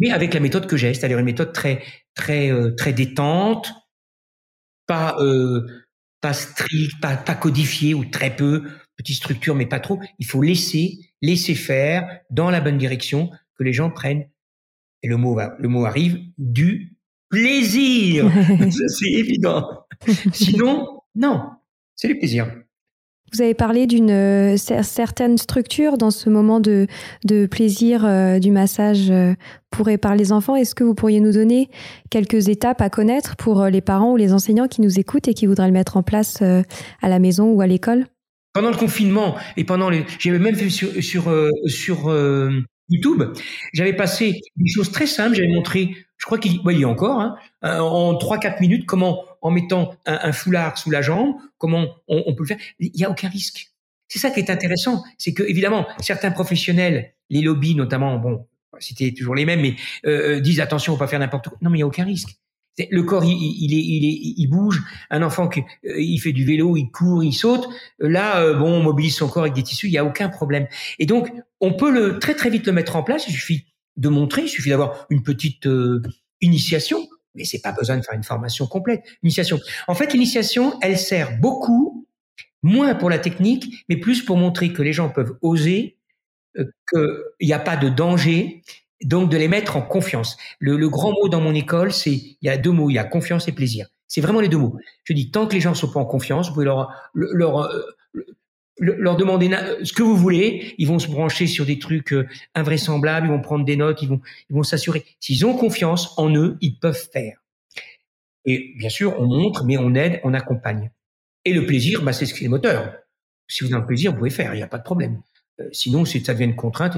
mais 0.00 0.10
avec 0.10 0.34
la 0.34 0.40
méthode 0.40 0.66
que 0.66 0.76
j'ai, 0.76 0.92
c'est-à-dire 0.94 1.18
une 1.18 1.26
méthode 1.26 1.52
très 1.52 1.82
très 2.14 2.50
euh, 2.50 2.74
très 2.74 2.92
détente, 2.92 3.72
pas 4.86 5.14
euh, 5.20 5.66
pas 6.20 6.32
stricte, 6.32 7.00
pas, 7.00 7.16
pas 7.16 7.34
codifiée 7.34 7.94
ou 7.94 8.04
très 8.06 8.34
peu, 8.34 8.64
petite 8.96 9.16
structure 9.16 9.54
mais 9.54 9.66
pas 9.66 9.78
trop. 9.78 10.00
Il 10.18 10.26
faut 10.26 10.42
laisser 10.42 10.98
laisser 11.22 11.54
faire 11.54 12.20
dans 12.30 12.50
la 12.50 12.60
bonne 12.60 12.78
direction 12.78 13.30
que 13.56 13.62
les 13.62 13.72
gens 13.72 13.90
prennent 13.90 14.28
et 15.02 15.08
le 15.08 15.16
mot 15.16 15.34
va, 15.34 15.54
le 15.58 15.68
mot 15.68 15.84
arrive 15.84 16.18
du 16.38 16.96
plaisir. 17.28 18.30
c'est 18.88 19.10
évident. 19.10 19.86
Sinon, 20.32 21.02
non, 21.14 21.50
c'est 21.94 22.08
du 22.08 22.18
plaisir. 22.18 22.50
Vous 23.32 23.42
avez 23.42 23.54
parlé 23.54 23.86
d'une 23.86 24.10
euh, 24.10 24.56
certaine 24.56 25.38
structure 25.38 25.98
dans 25.98 26.10
ce 26.10 26.28
moment 26.28 26.58
de, 26.58 26.86
plaisir 27.46 28.04
euh, 28.04 28.40
du 28.40 28.50
massage 28.50 29.10
euh, 29.10 29.34
pour 29.70 29.88
et 29.88 29.98
par 29.98 30.16
les 30.16 30.32
enfants. 30.32 30.56
Est-ce 30.56 30.74
que 30.74 30.82
vous 30.82 30.94
pourriez 30.94 31.20
nous 31.20 31.32
donner 31.32 31.70
quelques 32.10 32.48
étapes 32.48 32.80
à 32.80 32.90
connaître 32.90 33.36
pour 33.36 33.64
les 33.66 33.80
parents 33.80 34.12
ou 34.12 34.16
les 34.16 34.32
enseignants 34.32 34.66
qui 34.66 34.80
nous 34.80 34.98
écoutent 34.98 35.28
et 35.28 35.34
qui 35.34 35.46
voudraient 35.46 35.68
le 35.68 35.72
mettre 35.72 35.96
en 35.96 36.02
place 36.02 36.42
à 36.42 37.08
la 37.08 37.18
maison 37.20 37.52
ou 37.52 37.60
à 37.60 37.68
l'école? 37.68 38.06
Pendant 38.52 38.70
le 38.70 38.76
confinement 38.76 39.36
et 39.56 39.62
pendant 39.62 39.90
les, 39.90 40.04
j'ai 40.18 40.36
même 40.36 40.56
fait 40.56 40.70
sur 40.70 40.90
sur 41.00 41.32
sur 41.66 42.12
YouTube, 42.88 43.22
j'avais 43.72 43.92
passé 43.92 44.40
des 44.56 44.68
choses 44.68 44.90
très 44.90 45.06
simples. 45.06 45.36
J'avais 45.36 45.52
montré, 45.52 45.94
je 46.16 46.26
crois 46.26 46.38
qu'il 46.38 46.60
y 46.64 46.84
a 46.84 46.88
encore, 46.88 47.20
hein, 47.20 47.36
en 47.62 48.14
3-4 48.14 48.60
minutes, 48.60 48.86
comment 48.86 49.22
en 49.42 49.50
mettant 49.50 49.94
un, 50.06 50.32
foulard 50.32 50.78
sous 50.78 50.90
la 50.90 51.02
jambe, 51.02 51.34
comment 51.58 51.88
on, 52.08 52.34
peut 52.34 52.42
le 52.42 52.48
faire. 52.48 52.58
Il 52.78 52.92
n'y 52.92 53.04
a 53.04 53.10
aucun 53.10 53.28
risque. 53.28 53.72
C'est 54.08 54.18
ça 54.18 54.30
qui 54.30 54.40
est 54.40 54.50
intéressant, 54.50 55.04
c'est 55.18 55.32
que 55.32 55.42
évidemment 55.44 55.86
certains 56.00 56.32
professionnels, 56.32 57.14
les 57.30 57.42
lobbies 57.42 57.76
notamment, 57.76 58.18
bon, 58.18 58.46
c'était 58.80 59.12
toujours 59.12 59.34
les 59.34 59.44
mêmes, 59.44 59.60
mais 59.60 59.76
euh, 60.06 60.36
euh, 60.36 60.40
disent 60.40 60.60
attention, 60.60 60.92
on 60.92 60.96
va 60.96 61.04
pas 61.06 61.08
faire 61.08 61.20
n'importe 61.20 61.48
quoi. 61.48 61.58
Non, 61.62 61.70
mais 61.70 61.78
il 61.78 61.80
n'y 61.80 61.84
a 61.84 61.86
aucun 61.86 62.04
risque. 62.04 62.36
Le 62.90 63.02
corps, 63.02 63.24
il, 63.24 63.30
il, 63.30 63.74
est, 63.74 63.82
il, 63.82 64.04
est, 64.04 64.34
il 64.38 64.46
bouge. 64.46 64.82
Un 65.10 65.22
enfant 65.22 65.48
qui 65.48 65.60
euh, 65.60 66.00
il 66.00 66.18
fait 66.18 66.32
du 66.32 66.44
vélo, 66.44 66.76
il 66.76 66.90
court, 66.90 67.22
il 67.22 67.32
saute. 67.32 67.68
Là, 67.98 68.54
bon, 68.54 68.80
on 68.80 68.82
mobilise 68.82 69.16
son 69.16 69.28
corps 69.28 69.42
avec 69.42 69.54
des 69.54 69.62
tissus, 69.62 69.86
il 69.86 69.92
n'y 69.92 69.98
a 69.98 70.04
aucun 70.04 70.28
problème. 70.28 70.66
Et 70.98 71.06
donc, 71.06 71.30
on 71.60 71.74
peut 71.74 71.90
le 71.90 72.18
très 72.18 72.34
très 72.34 72.48
vite 72.48 72.66
le 72.66 72.72
mettre 72.72 72.96
en 72.96 73.02
place. 73.02 73.28
Il 73.28 73.32
suffit 73.32 73.66
de 73.96 74.08
montrer, 74.08 74.42
il 74.42 74.48
suffit 74.48 74.70
d'avoir 74.70 75.06
une 75.10 75.22
petite 75.22 75.68
initiation 76.40 77.06
mais 77.34 77.44
c'est 77.44 77.60
pas 77.60 77.72
besoin 77.72 77.96
de 77.96 78.02
faire 78.02 78.14
une 78.14 78.24
formation 78.24 78.66
complète. 78.66 79.02
Initiation. 79.22 79.58
En 79.88 79.94
fait, 79.94 80.12
l'initiation, 80.12 80.78
elle 80.80 80.98
sert 80.98 81.38
beaucoup, 81.38 82.06
moins 82.62 82.94
pour 82.94 83.10
la 83.10 83.18
technique, 83.18 83.84
mais 83.88 83.96
plus 83.96 84.22
pour 84.22 84.36
montrer 84.36 84.72
que 84.72 84.82
les 84.82 84.92
gens 84.92 85.08
peuvent 85.08 85.36
oser, 85.42 85.96
euh, 86.58 86.64
qu'il 86.90 87.48
n'y 87.48 87.52
a 87.52 87.58
pas 87.58 87.76
de 87.76 87.88
danger, 87.88 88.62
donc 89.04 89.30
de 89.30 89.36
les 89.36 89.48
mettre 89.48 89.76
en 89.76 89.82
confiance. 89.82 90.36
Le, 90.58 90.88
grand 90.88 91.12
mot 91.12 91.28
dans 91.28 91.40
mon 91.40 91.54
école, 91.54 91.92
c'est 91.92 92.12
il 92.12 92.38
y 92.42 92.48
a 92.48 92.56
deux 92.56 92.72
mots, 92.72 92.90
il 92.90 92.94
y 92.94 92.98
a 92.98 93.04
confiance 93.04 93.48
et 93.48 93.52
plaisir. 93.52 93.88
C'est 94.08 94.20
vraiment 94.20 94.40
les 94.40 94.48
deux 94.48 94.58
mots. 94.58 94.76
Je 95.04 95.12
dis 95.12 95.30
tant 95.30 95.46
que 95.46 95.54
les 95.54 95.60
gens 95.60 95.74
sont 95.74 95.92
pas 95.92 96.00
en 96.00 96.04
confiance, 96.04 96.48
vous 96.48 96.54
pouvez 96.54 96.66
leur 96.66 96.90
leur 97.14 97.70
euh, 98.82 98.94
leur 98.98 99.16
demander 99.16 99.50
ce 99.82 99.92
que 99.92 100.02
vous 100.02 100.16
voulez, 100.16 100.74
ils 100.78 100.86
vont 100.86 100.98
se 100.98 101.08
brancher 101.08 101.46
sur 101.46 101.66
des 101.66 101.78
trucs 101.78 102.12
euh, 102.12 102.26
invraisemblables, 102.54 103.26
ils 103.26 103.30
vont 103.30 103.40
prendre 103.40 103.64
des 103.64 103.76
notes, 103.76 104.02
ils 104.02 104.08
vont, 104.08 104.20
ils 104.48 104.54
vont 104.54 104.62
s'assurer. 104.62 105.04
S'ils 105.20 105.44
ont 105.46 105.56
confiance 105.56 106.14
en 106.18 106.34
eux, 106.34 106.56
ils 106.60 106.78
peuvent 106.78 107.08
faire. 107.12 107.42
Et 108.44 108.74
bien 108.78 108.88
sûr, 108.88 109.18
on 109.18 109.26
montre, 109.26 109.64
mais 109.64 109.76
on 109.76 109.94
aide, 109.94 110.20
on 110.24 110.34
accompagne. 110.34 110.90
Et 111.44 111.52
le 111.52 111.66
plaisir, 111.66 112.02
bah, 112.02 112.12
c'est 112.12 112.26
ce 112.26 112.34
qui 112.34 112.44
est 112.44 112.48
moteur. 112.48 112.94
Si 113.48 113.64
vous 113.64 113.72
avez 113.72 113.82
un 113.82 113.86
plaisir, 113.86 114.12
vous 114.12 114.18
pouvez 114.18 114.30
faire, 114.30 114.54
il 114.54 114.58
n'y 114.58 114.62
a 114.62 114.68
pas 114.68 114.78
de 114.78 114.84
problème. 114.84 115.20
Euh, 115.60 115.68
sinon, 115.72 116.04
si 116.04 116.20
ça 116.20 116.32
devient 116.32 116.44
une 116.44 116.56
contrainte, 116.56 116.96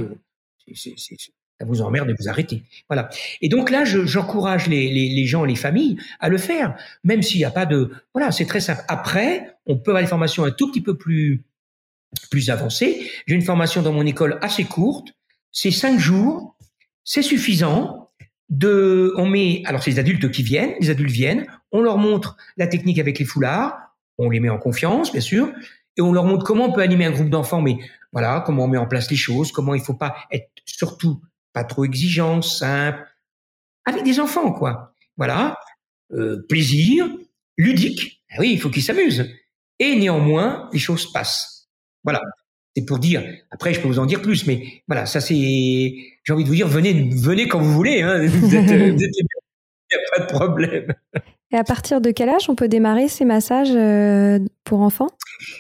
ça 0.75 1.66
vous 1.66 1.83
emmerde 1.83 2.09
de 2.09 2.14
vous 2.18 2.29
arrêter. 2.29 2.62
Voilà. 2.88 3.09
Et 3.40 3.49
donc 3.49 3.71
là, 3.71 3.85
j'encourage 3.85 4.68
les, 4.68 4.88
les, 4.92 5.09
les, 5.09 5.27
gens, 5.27 5.45
les 5.45 5.55
familles 5.55 5.97
à 6.21 6.29
le 6.29 6.38
faire, 6.38 6.77
même 7.05 7.23
s'il 7.23 7.38
n'y 7.38 7.45
a 7.45 7.51
pas 7.51 7.66
de... 7.66 7.90
Voilà, 8.14 8.33
c'est 8.33 8.47
très 8.47 8.61
simple. 8.61 8.83
Après, 8.88 9.57
on 9.66 9.77
peut 9.77 9.90
avoir 9.90 10.03
des 10.03 10.09
formations 10.09 10.45
un 10.45 10.51
tout 10.51 10.71
petit 10.71 10.81
peu 10.81 10.97
plus 10.97 11.42
plus 12.31 12.51
avancé. 12.51 13.11
J'ai 13.27 13.35
une 13.35 13.42
formation 13.42 13.83
dans 13.83 13.92
mon 13.92 14.07
école 14.07 14.38
assez 14.42 14.64
courte. 14.64 15.09
C'est 15.51 15.70
cinq 15.70 15.98
jours. 15.98 16.57
C'est 17.05 17.22
suffisant. 17.22 18.11
De, 18.48 19.14
on 19.16 19.25
met, 19.25 19.62
alors 19.64 19.83
c'est 19.83 19.92
les 19.92 19.98
adultes 19.98 20.31
qui 20.31 20.42
viennent, 20.42 20.75
les 20.79 20.90
adultes 20.90 21.11
viennent, 21.11 21.46
on 21.70 21.81
leur 21.81 21.96
montre 21.96 22.37
la 22.59 22.66
technique 22.66 22.98
avec 22.98 23.18
les 23.18 23.25
foulards, 23.25 23.79
on 24.18 24.29
les 24.29 24.40
met 24.40 24.51
en 24.51 24.59
confiance, 24.59 25.11
bien 25.11 25.22
sûr, 25.22 25.51
et 25.96 26.03
on 26.03 26.12
leur 26.12 26.27
montre 26.27 26.44
comment 26.44 26.66
on 26.66 26.72
peut 26.72 26.83
animer 26.83 27.07
un 27.07 27.12
groupe 27.12 27.31
d'enfants, 27.31 27.62
mais 27.62 27.79
voilà, 28.12 28.42
comment 28.44 28.64
on 28.64 28.68
met 28.68 28.77
en 28.77 28.87
place 28.87 29.11
les 29.11 29.16
choses, 29.16 29.53
comment 29.53 29.75
il 29.75 29.81
faut 29.81 29.94
pas 29.94 30.16
être 30.31 30.51
surtout 30.66 31.22
pas 31.55 31.64
trop 31.64 31.87
exigeant, 31.87 32.42
simple, 32.42 33.03
avec 33.87 34.05
des 34.05 34.20
enfants, 34.20 34.53
quoi. 34.53 34.94
Voilà, 35.16 35.59
euh, 36.12 36.44
plaisir, 36.48 37.09
ludique. 37.57 38.22
Ah 38.31 38.37
oui, 38.40 38.53
il 38.53 38.61
faut 38.61 38.70
qu'ils 38.70 38.83
s'amusent. 38.83 39.31
Et 39.79 39.96
néanmoins, 39.96 40.68
les 40.72 40.79
choses 40.79 41.11
passent. 41.12 41.52
Voilà. 42.05 42.21
C'est 42.75 42.85
pour 42.87 42.99
dire. 42.99 43.23
Après, 43.51 43.75
je 43.75 43.81
peux 43.81 43.88
vous 43.88 43.99
en 43.99 44.07
dire 44.07 44.23
plus, 44.23 44.47
mais 44.47 44.83
voilà, 44.88 45.05
ça 45.05 45.21
c'est. 45.21 45.35
J'ai 45.35 46.33
envie 46.33 46.45
de 46.45 46.49
vous 46.49 46.55
dire, 46.55 46.69
venez, 46.69 47.11
venez 47.15 47.47
quand 47.47 47.61
vous 47.61 47.73
voulez. 47.73 48.01
Hein. 48.01 48.27
Vous 48.27 48.55
êtes, 48.55 48.71
il 48.71 48.95
n'y 48.97 50.05
a 50.05 50.17
pas 50.17 50.25
de 50.25 50.33
problème. 50.33 50.95
Et 51.53 51.57
à 51.57 51.65
partir 51.65 52.01
de 52.01 52.11
quel 52.11 52.31
âge 52.31 52.49
on 52.49 52.55
peut 52.55 52.69
démarrer 52.69 53.09
ces 53.09 53.27
massages 53.27 53.73
euh, 53.75 54.38
pour 54.65 54.81
enfants? 54.81 55.09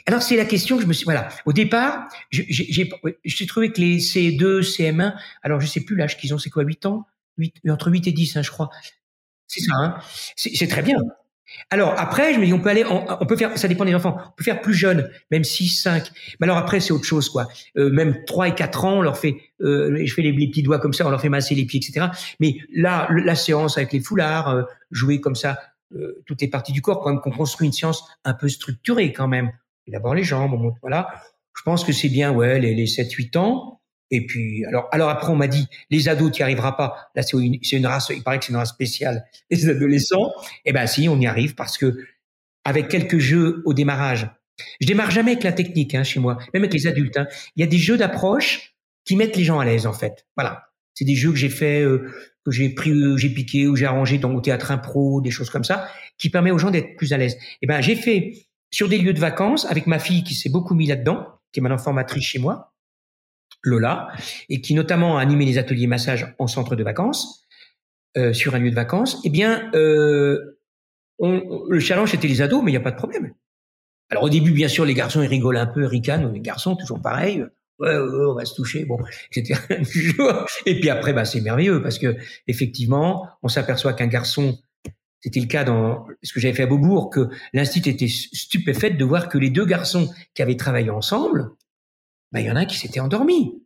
Alors 0.06 0.22
c'est 0.22 0.36
la 0.36 0.46
question 0.46 0.76
que 0.76 0.82
je 0.82 0.88
me 0.88 0.94
suis. 0.94 1.04
Voilà. 1.04 1.28
Au 1.44 1.52
départ, 1.52 2.08
j'ai 2.30 3.46
trouvé 3.46 3.72
que 3.72 3.80
les 3.80 3.98
C2, 3.98 4.62
CM1, 4.62 5.14
alors 5.42 5.60
je 5.60 5.66
sais 5.66 5.80
plus 5.80 5.96
l'âge 5.96 6.16
qu'ils 6.16 6.32
ont, 6.32 6.38
c'est 6.38 6.48
quoi, 6.48 6.62
8 6.62 6.86
ans? 6.86 7.04
8, 7.36 7.56
Entre 7.68 7.90
8 7.90 8.06
et 8.06 8.12
10, 8.12 8.36
hein, 8.36 8.42
je 8.42 8.50
crois. 8.50 8.70
C'est 9.48 9.60
ça, 9.60 9.74
hein 9.76 9.98
c'est 10.36 10.66
très 10.66 10.82
bien. 10.82 10.96
Alors 11.70 11.94
après, 11.96 12.34
je 12.34 12.40
me 12.40 12.44
dis, 12.44 12.52
on 12.52 12.60
peut 12.60 12.68
aller, 12.68 12.84
on, 12.84 13.26
peut 13.26 13.36
faire, 13.36 13.56
ça 13.56 13.68
dépend 13.68 13.84
des 13.84 13.94
enfants, 13.94 14.16
on 14.18 14.32
peut 14.36 14.44
faire 14.44 14.60
plus 14.60 14.74
jeune, 14.74 15.10
même 15.30 15.44
6, 15.44 15.68
5. 15.68 16.10
Mais 16.38 16.46
alors 16.46 16.58
après, 16.58 16.80
c'est 16.80 16.92
autre 16.92 17.04
chose, 17.04 17.28
quoi. 17.28 17.48
Euh, 17.76 17.90
même 17.90 18.24
3 18.26 18.48
et 18.48 18.54
4 18.54 18.84
ans, 18.84 18.98
on 18.98 19.02
leur 19.02 19.16
fait, 19.16 19.36
euh, 19.62 20.00
je 20.04 20.12
fais 20.14 20.22
les, 20.22 20.32
petits 20.32 20.62
doigts 20.62 20.78
comme 20.78 20.92
ça, 20.92 21.06
on 21.06 21.10
leur 21.10 21.20
fait 21.20 21.28
masser 21.28 21.54
les 21.54 21.64
pieds, 21.64 21.80
etc. 21.80 22.06
Mais 22.40 22.56
là, 22.74 23.08
la 23.10 23.34
séance 23.34 23.78
avec 23.78 23.92
les 23.92 24.00
foulards, 24.00 24.48
euh, 24.48 24.62
jouer 24.90 25.20
comme 25.20 25.34
ça, 25.34 25.58
euh, 25.94 26.22
toutes 26.26 26.40
les 26.40 26.48
parties 26.48 26.72
du 26.72 26.82
corps, 26.82 27.00
quand 27.00 27.10
même 27.10 27.20
qu'on 27.20 27.30
construit 27.30 27.66
une 27.66 27.72
science 27.72 28.04
un 28.24 28.34
peu 28.34 28.48
structurée 28.48 29.12
quand 29.12 29.28
même. 29.28 29.50
D'abord 29.88 30.14
les 30.14 30.24
jambes, 30.24 30.54
on 30.54 30.74
voilà. 30.80 31.12
Je 31.56 31.62
pense 31.62 31.84
que 31.84 31.92
c'est 31.92 32.08
bien, 32.08 32.32
ouais, 32.32 32.58
les, 32.60 32.74
les 32.74 32.86
7-8 32.86 33.36
ans. 33.38 33.81
Et 34.12 34.26
puis, 34.26 34.64
alors, 34.66 34.88
alors 34.92 35.08
après, 35.08 35.32
on 35.32 35.36
m'a 35.36 35.48
dit, 35.48 35.66
les 35.90 36.08
ados, 36.10 36.30
tu 36.30 36.40
n'y 36.40 36.44
arriveras 36.44 36.72
pas. 36.72 37.10
Là, 37.16 37.22
c'est 37.22 37.36
une, 37.38 37.86
race, 37.86 38.12
il 38.14 38.22
paraît 38.22 38.38
que 38.38 38.44
c'est 38.44 38.52
une 38.52 38.58
race 38.58 38.68
spéciale, 38.68 39.24
les 39.50 39.68
adolescents. 39.68 40.30
Eh 40.66 40.72
ben, 40.72 40.86
si, 40.86 41.08
on 41.08 41.18
y 41.18 41.26
arrive 41.26 41.54
parce 41.54 41.78
que, 41.78 41.96
avec 42.64 42.88
quelques 42.88 43.18
jeux 43.18 43.62
au 43.64 43.72
démarrage, 43.72 44.28
je 44.80 44.86
démarre 44.86 45.10
jamais 45.10 45.32
avec 45.32 45.42
la 45.42 45.52
technique, 45.52 45.94
hein, 45.94 46.04
chez 46.04 46.20
moi, 46.20 46.36
même 46.52 46.62
avec 46.62 46.74
les 46.74 46.86
adultes, 46.86 47.16
hein. 47.16 47.26
Il 47.56 47.60
y 47.60 47.62
a 47.62 47.66
des 47.66 47.78
jeux 47.78 47.96
d'approche 47.96 48.76
qui 49.06 49.16
mettent 49.16 49.36
les 49.36 49.44
gens 49.44 49.58
à 49.58 49.64
l'aise, 49.64 49.86
en 49.86 49.94
fait. 49.94 50.26
Voilà. 50.36 50.68
C'est 50.94 51.06
des 51.06 51.16
jeux 51.16 51.30
que 51.30 51.38
j'ai 51.38 51.48
fait, 51.48 51.80
euh, 51.80 52.12
que 52.44 52.50
j'ai 52.50 52.68
pris, 52.68 52.90
euh, 52.90 53.16
j'ai 53.16 53.30
piqué, 53.30 53.66
ou 53.66 53.76
j'ai 53.76 53.86
arrangé 53.86 54.18
dans 54.18 54.34
au 54.34 54.42
théâtre 54.42 54.70
impro, 54.70 55.22
des 55.22 55.30
choses 55.30 55.48
comme 55.48 55.64
ça, 55.64 55.88
qui 56.18 56.28
permet 56.28 56.50
aux 56.50 56.58
gens 56.58 56.70
d'être 56.70 56.96
plus 56.96 57.14
à 57.14 57.16
l'aise. 57.16 57.38
Eh 57.62 57.66
ben, 57.66 57.80
j'ai 57.80 57.96
fait 57.96 58.34
sur 58.70 58.90
des 58.90 58.98
lieux 58.98 59.14
de 59.14 59.20
vacances 59.20 59.64
avec 59.64 59.86
ma 59.86 59.98
fille 59.98 60.22
qui 60.22 60.34
s'est 60.34 60.50
beaucoup 60.50 60.74
mis 60.74 60.86
là-dedans, 60.86 61.26
qui 61.50 61.60
est 61.60 61.62
maintenant 61.62 61.78
formatrice 61.78 62.24
chez 62.24 62.38
moi, 62.38 62.71
Lola, 63.62 64.08
et 64.48 64.60
qui 64.60 64.74
notamment 64.74 65.18
a 65.18 65.22
animé 65.22 65.44
les 65.44 65.58
ateliers 65.58 65.86
massage 65.86 66.34
en 66.38 66.46
centre 66.46 66.76
de 66.76 66.84
vacances, 66.84 67.46
euh, 68.16 68.32
sur 68.32 68.54
un 68.54 68.58
lieu 68.58 68.70
de 68.70 68.74
vacances. 68.74 69.20
Eh 69.24 69.30
bien, 69.30 69.70
euh, 69.74 70.58
on, 71.18 71.64
le 71.68 71.80
challenge 71.80 72.14
était 72.14 72.28
les 72.28 72.42
ados, 72.42 72.62
mais 72.62 72.70
il 72.70 72.74
n'y 72.74 72.78
a 72.78 72.80
pas 72.80 72.90
de 72.90 72.96
problème. 72.96 73.32
Alors 74.10 74.24
au 74.24 74.28
début, 74.28 74.50
bien 74.50 74.68
sûr, 74.68 74.84
les 74.84 74.94
garçons 74.94 75.22
ils 75.22 75.28
rigolent 75.28 75.56
un 75.56 75.66
peu, 75.66 75.86
ricanent, 75.86 76.32
les 76.32 76.40
garçons 76.40 76.76
toujours 76.76 77.00
pareil 77.00 77.46
ouais, 77.82 77.96
on 77.96 78.34
va 78.34 78.44
se 78.44 78.54
toucher, 78.54 78.84
bon, 78.84 78.98
etc. 79.34 79.60
Et 80.66 80.80
puis 80.80 80.90
après, 80.90 81.12
bah, 81.12 81.24
c'est 81.24 81.40
merveilleux 81.40 81.82
parce 81.82 81.98
que 81.98 82.16
effectivement, 82.46 83.28
on 83.42 83.48
s'aperçoit 83.48 83.92
qu'un 83.92 84.06
garçon, 84.06 84.58
c'était 85.20 85.40
le 85.40 85.46
cas 85.46 85.64
dans 85.64 86.06
ce 86.22 86.32
que 86.32 86.40
j'avais 86.40 86.54
fait 86.54 86.64
à 86.64 86.66
Beaubourg, 86.66 87.10
que 87.10 87.28
l'institut 87.52 87.90
était 87.90 88.08
stupéfait 88.08 88.90
de 88.90 89.04
voir 89.04 89.28
que 89.28 89.38
les 89.38 89.50
deux 89.50 89.66
garçons 89.66 90.12
qui 90.34 90.42
avaient 90.42 90.56
travaillé 90.56 90.90
ensemble, 90.90 91.50
bah, 92.32 92.40
il 92.40 92.46
y 92.46 92.50
en 92.50 92.56
a 92.56 92.60
un 92.60 92.66
qui 92.66 92.78
s'était 92.78 93.00
endormi. 93.00 93.62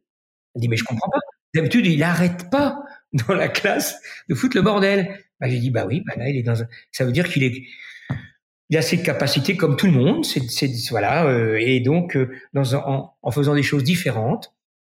Il 0.55 0.61
dit, 0.61 0.69
mais 0.69 0.77
je 0.77 0.85
comprends 0.85 1.11
pas. 1.11 1.21
D'habitude, 1.55 1.87
il 1.87 1.99
n'arrête 1.99 2.51
pas 2.51 2.83
dans 3.13 3.35
la 3.35 3.49
classe 3.49 4.01
de 4.29 4.35
foutre 4.35 4.57
le 4.57 4.63
bordel. 4.63 5.19
Bah, 5.41 5.49
j'ai 5.49 5.59
dit, 5.59 5.71
bah 5.71 5.87
oui, 5.87 6.03
bah 6.07 6.15
là, 6.17 6.29
il 6.29 6.37
est 6.37 6.43
dans 6.43 6.63
un... 6.63 6.67
Ça 6.93 7.05
veut 7.05 7.13
dire 7.13 7.29
qu'il 7.29 7.45
est 7.45 7.63
il 8.69 8.77
a 8.77 8.83
ses 8.83 9.03
capacités 9.03 9.57
comme 9.57 9.77
tout 9.77 9.87
le 9.87 9.93
monde, 9.93 10.25
c'est, 10.25 10.69
voilà, 10.91 11.27
euh, 11.27 11.57
et 11.61 11.79
donc 11.79 12.17
euh, 12.17 12.33
dans, 12.53 12.75
en, 12.75 13.15
en, 13.23 13.31
faisant 13.31 13.55
des 13.55 13.63
choses 13.63 13.85
différentes, 13.85 14.53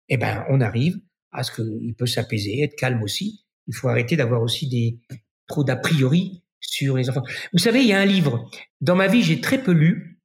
eh 0.07 0.17
ben 0.17 0.45
on 0.49 0.61
arrive 0.61 0.99
à 1.31 1.43
ce 1.43 1.51
qu'il 1.51 1.93
peut 1.95 2.05
s'apaiser, 2.05 2.61
être 2.63 2.75
calme 2.75 3.03
aussi. 3.03 3.45
Il 3.67 3.75
faut 3.75 3.89
arrêter 3.89 4.15
d'avoir 4.15 4.41
aussi 4.41 4.69
des 4.69 4.99
trop 5.47 5.63
d'a 5.63 5.75
priori 5.75 6.43
sur 6.59 6.97
les 6.97 7.09
enfants. 7.09 7.23
Vous 7.53 7.59
savez, 7.59 7.81
il 7.81 7.87
y 7.87 7.93
a 7.93 7.99
un 7.99 8.05
livre. 8.05 8.49
Dans 8.81 8.95
ma 8.95 9.07
vie, 9.07 9.21
j'ai 9.21 9.41
très 9.41 9.61
peu 9.61 9.71
lu. 9.71 10.16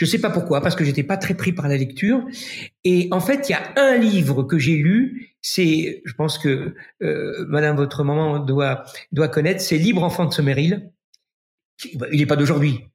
Je 0.00 0.06
sais 0.06 0.18
pas 0.18 0.30
pourquoi, 0.30 0.62
parce 0.62 0.74
que 0.74 0.82
j'étais 0.82 1.02
pas 1.02 1.18
très 1.18 1.34
pris 1.34 1.52
par 1.52 1.68
la 1.68 1.76
lecture. 1.76 2.24
Et 2.84 3.08
en 3.10 3.20
fait, 3.20 3.50
il 3.50 3.52
y 3.52 3.54
a 3.54 3.74
un 3.76 3.98
livre 3.98 4.44
que 4.44 4.58
j'ai 4.58 4.76
lu. 4.76 5.34
C'est, 5.42 6.00
je 6.06 6.14
pense 6.14 6.38
que 6.38 6.74
euh, 7.02 7.44
Madame 7.48 7.76
votre 7.76 8.02
maman 8.02 8.38
doit 8.38 8.84
doit 9.12 9.28
connaître. 9.28 9.60
C'est 9.60 9.76
Libre 9.76 10.02
enfant 10.02 10.24
de 10.24 10.32
Someril 10.32 10.90
bah, 11.96 12.06
il 12.12 12.20
n'est 12.20 12.26
pas 12.26 12.36
d'aujourd'hui. 12.36 12.86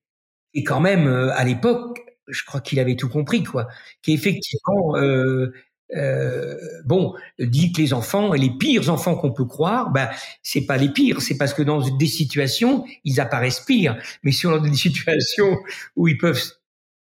Et 0.56 0.63
quand 0.63 0.80
même, 0.80 1.08
euh, 1.08 1.32
à 1.36 1.44
l'époque, 1.44 2.02
je 2.28 2.44
crois 2.44 2.62
qu'il 2.62 2.80
avait 2.80 2.96
tout 2.96 3.10
compris, 3.10 3.44
quoi. 3.44 3.68
Qu'effectivement, 4.02 4.96
euh, 4.98 5.54
euh, 5.96 6.58
bon, 6.86 7.13
dit 7.38 7.72
que 7.72 7.82
les 7.82 7.94
enfants, 7.94 8.34
les 8.34 8.50
pires 8.50 8.89
enfants 8.89 9.15
qu'on 9.15 9.32
peut 9.32 9.46
croire, 9.46 9.91
ben 9.91 10.10
c'est 10.41 10.65
pas 10.65 10.78
les 10.78 10.89
pires, 10.89 11.22
c'est 11.22 11.38
parce 11.38 11.54
que 11.54 11.62
dans 11.62 11.88
des 11.88 12.08
situations, 12.08 12.84
ils 13.04 13.20
apparaissent 13.20 13.60
pires. 13.62 13.98
Mais 14.24 14.32
sur 14.32 14.60
des 14.60 14.74
situations 14.76 15.58
où 15.96 16.08
ils 16.08 16.18
peuvent 16.18 16.41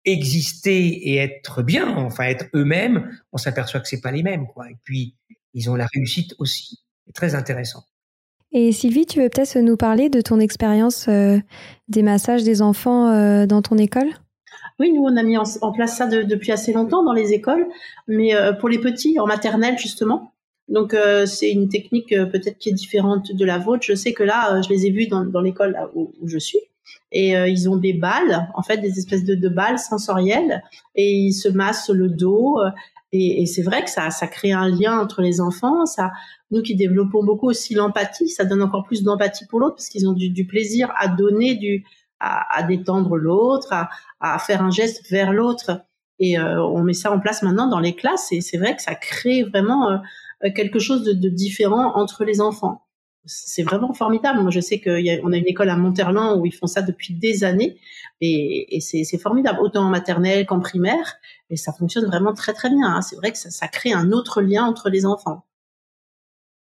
exister 0.08 1.10
et 1.10 1.18
être 1.18 1.62
bien, 1.64 1.98
enfin 1.98 2.26
être 2.26 2.46
eux-mêmes, 2.54 3.12
on 3.32 3.38
s'aperçoit 3.38 3.80
que 3.80 3.88
c'est 3.88 4.02
pas 4.02 4.12
les 4.12 4.24
mêmes, 4.24 4.48
quoi. 4.48 4.70
Et 4.70 4.78
puis 4.84 5.16
ils 5.54 5.70
ont 5.70 5.76
la 5.76 5.88
réussite 5.94 6.36
aussi. 6.40 6.80
C'est 7.06 7.14
très 7.14 7.36
intéressant. 7.36 7.84
Et 8.52 8.72
Sylvie, 8.72 9.06
tu 9.06 9.22
veux 9.22 9.30
peut-être 9.30 9.58
nous 9.60 9.76
parler 9.76 10.10
de 10.10 10.22
ton 10.22 10.40
expérience 10.40 11.08
euh, 11.10 11.38
des 11.90 12.02
massages 12.02 12.44
des 12.44 12.62
enfants 12.62 13.10
euh, 13.10 13.46
dans 13.46 13.62
ton 13.62 13.78
école? 13.78 14.10
Oui, 14.80 14.94
nous, 14.94 15.02
on 15.04 15.18
a 15.18 15.24
mis 15.24 15.38
en, 15.38 15.72
place 15.74 15.98
ça 15.98 16.06
depuis 16.06 16.52
assez 16.52 16.72
longtemps 16.72 17.04
dans 17.04 17.14
les 17.14 17.34
écoles, 17.34 17.66
mais 18.08 18.36
euh, 18.36 18.54
pour 18.54 18.70
les 18.70 18.78
petits, 18.78 19.20
en 19.20 19.26
maternelle, 19.26 19.78
justement. 19.78 20.34
Donc, 20.70 20.94
c'est 21.26 21.50
une 21.50 21.70
technique 21.70 22.10
peut-être 22.10 22.58
qui 22.58 22.68
est 22.68 22.74
différente 22.74 23.34
de 23.34 23.46
la 23.46 23.58
vôtre. 23.58 23.84
Je 23.84 23.96
sais 23.96 24.12
que 24.12 24.24
là, 24.24 24.62
je 24.62 24.68
les 24.68 24.86
ai 24.86 24.92
vus 24.92 25.08
dans, 25.08 25.40
l'école 25.40 25.78
où, 25.96 26.12
je 26.26 26.38
suis. 26.38 26.60
Et 27.12 27.32
ils 27.32 27.70
ont 27.70 27.78
des 27.78 27.94
balles, 27.94 28.50
en 28.54 28.62
fait, 28.62 28.78
des 28.78 29.00
espèces 29.00 29.24
de, 29.24 29.50
balles 29.50 29.80
sensorielles, 29.80 30.62
et 30.96 31.14
ils 31.14 31.34
se 31.34 31.48
massent 31.48 31.90
le 31.90 32.10
dos. 32.10 32.60
Et, 33.14 33.42
et 33.42 33.46
c'est 33.46 33.62
vrai 33.62 33.84
que 33.84 33.90
ça, 33.90 34.10
ça 34.10 34.28
crée 34.28 34.52
un 34.52 34.68
lien 34.68 35.00
entre 35.00 35.22
les 35.22 35.40
enfants. 35.40 35.86
Ça, 35.86 36.12
nous 36.52 36.62
qui 36.62 36.76
développons 36.76 37.24
beaucoup 37.24 37.48
aussi 37.50 37.74
l'empathie, 37.74 38.30
ça 38.30 38.46
donne 38.46 38.62
encore 38.62 38.84
plus 38.84 39.04
d'empathie 39.04 39.46
pour 39.46 39.60
l'autre 39.60 39.76
parce 39.76 39.90
qu'ils 39.90 40.08
ont 40.08 40.14
du, 40.14 40.30
du, 40.30 40.46
plaisir 40.46 40.92
à 40.98 41.08
donner, 41.08 41.56
du, 41.56 41.86
à, 42.20 42.58
à 42.58 42.64
détendre 42.64 43.18
l'autre, 43.18 43.74
à, 43.74 43.90
à, 44.20 44.40
faire 44.40 44.62
un 44.62 44.72
geste 44.72 45.10
vers 45.10 45.34
l'autre. 45.34 45.82
Et 46.20 46.40
euh, 46.40 46.64
on 46.64 46.84
met 46.84 46.94
ça 46.94 47.12
en 47.12 47.20
place 47.20 47.44
maintenant 47.44 47.68
dans 47.68 47.80
les 47.80 47.96
classes. 47.96 48.32
Et 48.32 48.42
c'est 48.42 48.58
vrai 48.58 48.76
que 48.76 48.82
ça 48.82 48.96
crée 48.96 49.44
vraiment 49.44 49.92
euh, 49.92 50.50
quelque 50.56 50.80
chose 50.80 51.04
de, 51.04 51.14
de, 51.14 51.30
différent 51.30 51.96
entre 51.96 52.24
les 52.24 52.40
enfants. 52.42 52.87
C'est 53.28 53.64
vraiment 53.64 53.94
formidable. 53.94 54.42
Moi, 54.42 54.52
je 54.52 54.60
sais 54.60 54.80
qu'on 54.80 54.92
a, 54.92 55.36
a 55.36 55.38
une 55.38 55.48
école 55.48 55.70
à 55.70 55.76
Monterland 55.76 56.40
où 56.40 56.46
ils 56.46 56.54
font 56.54 56.68
ça 56.68 56.82
depuis 56.82 57.14
des 57.14 57.44
années, 57.44 57.78
et, 58.22 58.78
et 58.78 58.80
c'est 58.80 59.18
formidable, 59.20 59.60
autant 59.62 59.84
en 59.84 59.90
maternelle 59.90 60.46
qu'en 60.46 60.60
primaire 60.60 61.18
et 61.50 61.58
ça 61.58 61.74
fonctionne 61.74 62.06
vraiment 62.06 62.34
très 62.34 62.54
très 62.54 62.70
bien. 62.70 62.88
Hein. 62.88 63.02
C'est 63.02 63.16
vrai 63.16 63.32
que 63.32 63.38
ça, 63.38 63.50
ça, 63.50 63.68
crée 63.68 63.94
un 63.94 64.12
autre 64.12 64.42
lien 64.42 64.64
entre 64.64 64.90
les 64.90 65.06
enfants. 65.06 65.46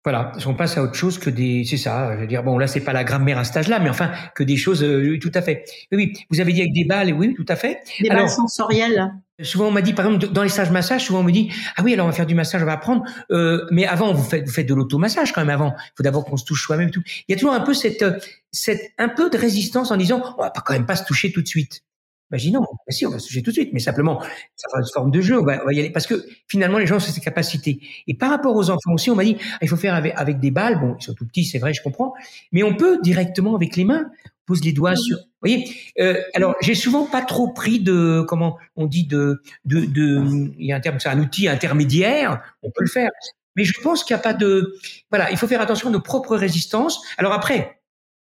Voilà, 0.04 0.32
on 0.46 0.54
passe 0.54 0.78
à 0.78 0.84
autre 0.84 0.94
chose 0.94 1.18
que 1.18 1.30
des, 1.30 1.66
c'est 1.66 1.76
ça. 1.76 2.16
Je 2.16 2.22
veux 2.22 2.28
dire, 2.28 2.42
bon, 2.42 2.58
là, 2.58 2.68
c'est 2.68 2.80
pas 2.80 2.94
la 2.94 3.04
grammaire 3.04 3.38
à 3.38 3.44
cet 3.44 3.58
âge-là, 3.58 3.80
mais 3.80 3.90
enfin, 3.90 4.12
que 4.36 4.44
des 4.44 4.56
choses, 4.56 4.82
euh, 4.82 5.20
tout 5.20 5.32
à 5.34 5.42
fait. 5.42 5.66
Oui, 5.92 6.14
vous 6.30 6.40
avez 6.40 6.54
dit 6.54 6.62
avec 6.62 6.72
des 6.72 6.86
balles, 6.86 7.12
oui, 7.12 7.34
tout 7.34 7.46
à 7.50 7.58
fait. 7.58 7.82
Des 8.02 8.08
balles 8.08 8.30
sensorielles. 8.30 9.12
Souvent, 9.44 9.68
on 9.68 9.72
m'a 9.72 9.84
dit, 9.84 9.94
par 9.94 10.08
exemple, 10.08 10.34
dans 10.34 10.42
les 10.42 10.50
stages 10.50 10.72
massage, 10.72 11.06
souvent 11.06 11.20
on 11.20 11.24
me 11.24 11.32
dit, 11.32 11.52
ah 11.76 11.84
oui, 11.84 11.94
alors 11.94 12.08
on 12.08 12.10
va 12.10 12.16
faire 12.16 12.26
du 12.26 12.34
massage, 12.34 12.64
on 12.64 12.66
va 12.66 12.74
apprendre. 12.74 13.04
Euh, 13.32 13.66
mais 13.70 13.86
avant, 13.86 14.12
vous 14.12 14.24
faites, 14.24 14.46
vous 14.46 14.52
faites 14.52 14.68
de 14.68 14.74
l'automassage 14.74 15.32
quand 15.32 15.42
même. 15.42 15.52
Avant, 15.52 15.76
il 15.78 15.92
faut 15.96 16.04
d'abord 16.04 16.26
qu'on 16.26 16.38
se 16.38 16.46
touche 16.46 16.64
soi-même. 16.64 16.90
Tout. 16.90 17.04
Il 17.28 17.32
y 17.32 17.36
a 17.36 17.38
toujours 17.38 17.54
un 17.54 17.60
peu 17.60 17.76
cette, 17.76 18.04
cette, 18.52 18.82
un 18.98 19.10
peu 19.10 19.30
de 19.30 19.38
résistance 19.38 19.92
en 19.92 19.98
disant, 19.98 20.36
on 20.38 20.42
va 20.42 20.50
pas 20.50 20.62
quand 20.62 20.74
même 20.74 20.88
pas 20.88 20.96
se 20.96 21.06
toucher 21.06 21.32
tout 21.32 21.44
de 21.44 21.48
suite. 21.48 21.84
Ben, 22.30 22.40
non, 22.52 22.60
ben, 22.60 22.68
si, 22.90 23.06
on 23.06 23.12
va 23.12 23.20
se 23.20 23.28
toucher 23.28 23.42
tout 23.42 23.52
de 23.52 23.56
suite, 23.56 23.70
mais 23.72 23.80
simplement, 23.80 24.22
ça 24.22 24.68
fera 24.70 24.80
une 24.82 24.92
forme 24.94 25.12
de 25.12 25.22
jeu, 25.22 25.40
on 25.40 25.46
va, 25.46 25.56
y 25.72 25.80
aller, 25.80 25.92
parce 25.92 26.08
que 26.08 26.26
finalement, 26.50 26.78
les 26.78 26.86
gens 26.86 26.98
ont 26.98 27.00
ces 27.00 27.22
capacités. 27.22 27.80
Et 28.08 28.16
par 28.16 28.30
rapport 28.30 28.56
aux 28.56 28.70
enfants 28.70 28.94
aussi, 28.94 29.10
on 29.10 29.16
m'a 29.16 29.24
dit, 29.24 29.38
ah, 29.54 29.60
il 29.62 29.70
faut 29.70 29.78
faire 29.78 29.94
avec, 29.94 30.14
avec, 30.18 30.40
des 30.40 30.52
balles, 30.52 30.78
bon, 30.78 30.98
ils 31.00 31.04
sont 31.04 31.14
tout 31.14 31.26
petits, 31.26 31.46
c'est 31.46 31.60
vrai, 31.60 31.74
je 31.74 31.82
comprends, 31.82 32.14
mais 32.52 32.64
on 32.64 32.76
peut 32.76 33.00
directement 33.02 33.56
avec 33.56 33.78
les 33.78 33.86
mains, 33.86 34.10
pose 34.48 34.64
les 34.64 34.72
doigts 34.72 34.96
sur, 34.96 35.18
vous 35.18 35.24
voyez, 35.42 35.70
euh, 36.00 36.20
alors, 36.34 36.56
j'ai 36.62 36.74
souvent 36.74 37.06
pas 37.06 37.22
trop 37.22 37.50
pris 37.50 37.80
de, 37.80 38.26
comment 38.28 38.58
on 38.76 38.88
dit, 38.88 39.06
de, 39.06 39.44
de, 39.66 39.82
de 39.82 40.52
il 40.58 40.66
y 40.66 40.72
a 40.72 40.78
un 40.78 40.80
terme, 40.80 41.00
c'est 41.00 41.10
un 41.10 41.20
outil 41.20 41.48
intermédiaire, 41.48 42.42
on 42.64 42.72
peut 42.72 42.84
le 42.84 42.90
faire. 42.90 43.12
Mais 43.56 43.64
je 43.64 43.80
pense 43.82 44.04
qu'il 44.04 44.16
n'y 44.16 44.20
a 44.20 44.24
pas 44.24 44.34
de, 44.34 44.76
voilà, 45.12 45.30
il 45.30 45.38
faut 45.38 45.48
faire 45.48 45.62
attention 45.62 45.90
à 45.90 45.92
nos 45.92 46.02
propres 46.02 46.36
résistances. 46.36 47.04
Alors 47.18 47.34
après, 47.34 47.82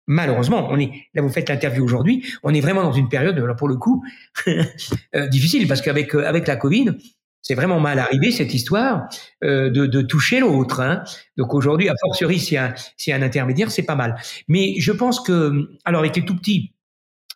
malheureusement, 0.06 0.68
on 0.70 0.78
est 0.78 0.92
là. 1.14 1.22
Vous 1.22 1.28
faites 1.30 1.48
l'interview 1.48 1.84
aujourd'hui. 1.84 2.26
On 2.42 2.52
est 2.52 2.60
vraiment 2.60 2.82
dans 2.82 2.92
une 2.92 3.08
période, 3.08 3.38
là 3.38 3.54
pour 3.54 3.68
le 3.68 3.76
coup, 3.76 4.04
euh, 4.46 5.26
difficile 5.28 5.66
parce 5.66 5.80
qu'avec 5.80 6.14
euh, 6.14 6.26
avec 6.26 6.46
la 6.46 6.56
Covid, 6.56 6.90
c'est 7.42 7.54
vraiment 7.54 7.80
mal 7.80 7.98
arrivé 7.98 8.30
cette 8.30 8.52
histoire 8.54 9.08
euh, 9.44 9.70
de, 9.70 9.86
de, 9.86 10.02
toucher 10.02 10.40
l'autre. 10.40 10.80
Hein. 10.80 11.02
Donc 11.36 11.54
aujourd'hui, 11.54 11.88
a 11.88 11.94
fortiori, 12.00 12.38
s'il 12.38 12.54
y 12.54 13.12
a 13.12 13.16
un 13.16 13.22
intermédiaire, 13.22 13.70
c'est 13.70 13.82
pas 13.82 13.94
mal. 13.94 14.16
Mais 14.48 14.74
je 14.78 14.92
pense 14.92 15.20
que, 15.20 15.70
alors, 15.84 16.00
avec 16.00 16.16
les 16.16 16.24
tout 16.24 16.36
petits, 16.36 16.74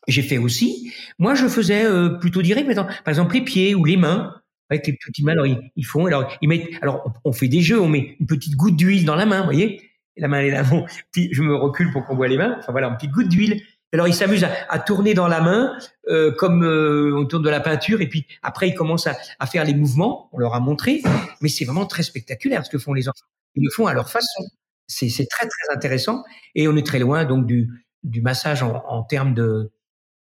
j'ai 0.06 0.22
fait 0.22 0.38
aussi. 0.38 0.92
Moi, 1.18 1.34
je 1.34 1.46
faisais 1.46 1.86
plutôt 2.20 2.42
direct, 2.42 2.72
par 2.74 3.08
exemple 3.08 3.34
les 3.34 3.42
pieds 3.42 3.74
ou 3.74 3.84
les 3.84 3.96
mains. 3.96 4.34
Avec 4.70 4.86
les 4.86 4.94
petits 4.94 5.22
mains, 5.22 5.32
alors 5.32 5.46
ils, 5.46 5.84
font, 5.84 6.06
alors 6.06 6.32
ils 6.40 6.48
mettent, 6.48 6.68
alors 6.80 7.12
on 7.24 7.32
fait 7.32 7.48
des 7.48 7.60
jeux, 7.60 7.80
on 7.80 7.88
met 7.88 8.16
une 8.18 8.26
petite 8.26 8.56
goutte 8.56 8.76
d'huile 8.76 9.04
dans 9.04 9.14
la 9.14 9.26
main, 9.26 9.40
vous 9.40 9.44
voyez, 9.44 9.82
la 10.16 10.28
main 10.28 10.40
est 10.40 10.50
là, 10.50 10.62
bon, 10.62 10.86
je 11.14 11.42
me 11.42 11.54
recule 11.54 11.90
pour 11.92 12.06
qu'on 12.06 12.16
voit 12.16 12.28
les 12.28 12.36
mains. 12.36 12.56
Enfin 12.58 12.72
voilà, 12.72 12.88
une 12.88 12.96
petite 12.96 13.10
goutte 13.10 13.28
d'huile. 13.28 13.60
Alors 13.94 14.08
il 14.08 14.14
s'amuse 14.14 14.44
à, 14.44 14.78
tourner 14.80 15.14
dans 15.14 15.28
la 15.28 15.40
main 15.40 15.78
euh, 16.08 16.32
comme 16.32 16.64
euh, 16.64 17.16
on 17.16 17.26
tourne 17.26 17.44
de 17.44 17.48
la 17.48 17.60
peinture 17.60 18.00
et 18.00 18.08
puis 18.08 18.26
après 18.42 18.68
il 18.68 18.74
commence 18.74 19.06
à, 19.06 19.16
à, 19.38 19.46
faire 19.46 19.64
les 19.64 19.72
mouvements. 19.72 20.28
On 20.32 20.38
leur 20.38 20.54
a 20.54 20.60
montré, 20.60 21.00
mais 21.40 21.48
c'est 21.48 21.64
vraiment 21.64 21.86
très 21.86 22.02
spectaculaire 22.02 22.66
ce 22.66 22.70
que 22.70 22.78
font 22.78 22.92
les 22.92 23.08
enfants. 23.08 23.26
Ils 23.54 23.62
le 23.62 23.70
font 23.70 23.86
à 23.86 23.94
leur 23.94 24.10
façon. 24.10 24.42
C'est 24.88 25.06
très 25.30 25.46
très 25.46 25.74
intéressant 25.74 26.24
et 26.56 26.66
on 26.66 26.76
est 26.76 26.84
très 26.84 26.98
loin 26.98 27.24
donc 27.24 27.46
du, 27.46 27.70
du 28.02 28.20
massage 28.20 28.64
en, 28.64 28.82
en 28.88 29.04
termes 29.04 29.32
de 29.32 29.70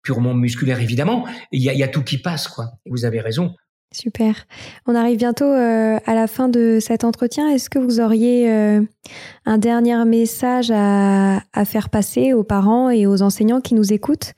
purement 0.03 0.35
musculaire 0.35 0.81
évidemment. 0.81 1.27
Il 1.51 1.63
y 1.63 1.71
a, 1.71 1.73
y 1.73 1.83
a 1.83 1.89
tout 1.89 2.03
qui 2.03 2.19
passe 2.19 2.49
quoi. 2.49 2.73
Vous 2.85 3.07
avez 3.07 3.21
raison. 3.21 3.57
Super. 3.95 4.47
On 4.87 4.97
arrive 4.97 5.19
bientôt 5.19 5.45
euh, 5.45 5.99
à 6.05 6.15
la 6.15 6.27
fin 6.27 6.49
de 6.49 6.79
cet 6.81 7.05
entretien. 7.05 7.49
Est-ce 7.49 7.71
que 7.71 7.79
vous 7.79 8.01
auriez 8.01 8.51
euh, 8.51 8.81
un 9.47 9.57
dernier 9.57 10.05
message 10.05 10.73
à, 10.75 11.41
faire 11.65 11.89
passer 11.91 12.33
aux 12.33 12.43
parents 12.43 12.91
et 12.91 13.07
aux 13.07 13.23
enseignants 13.23 13.61
qui 13.61 13.75
nous 13.75 13.93
écoutent 13.93 14.35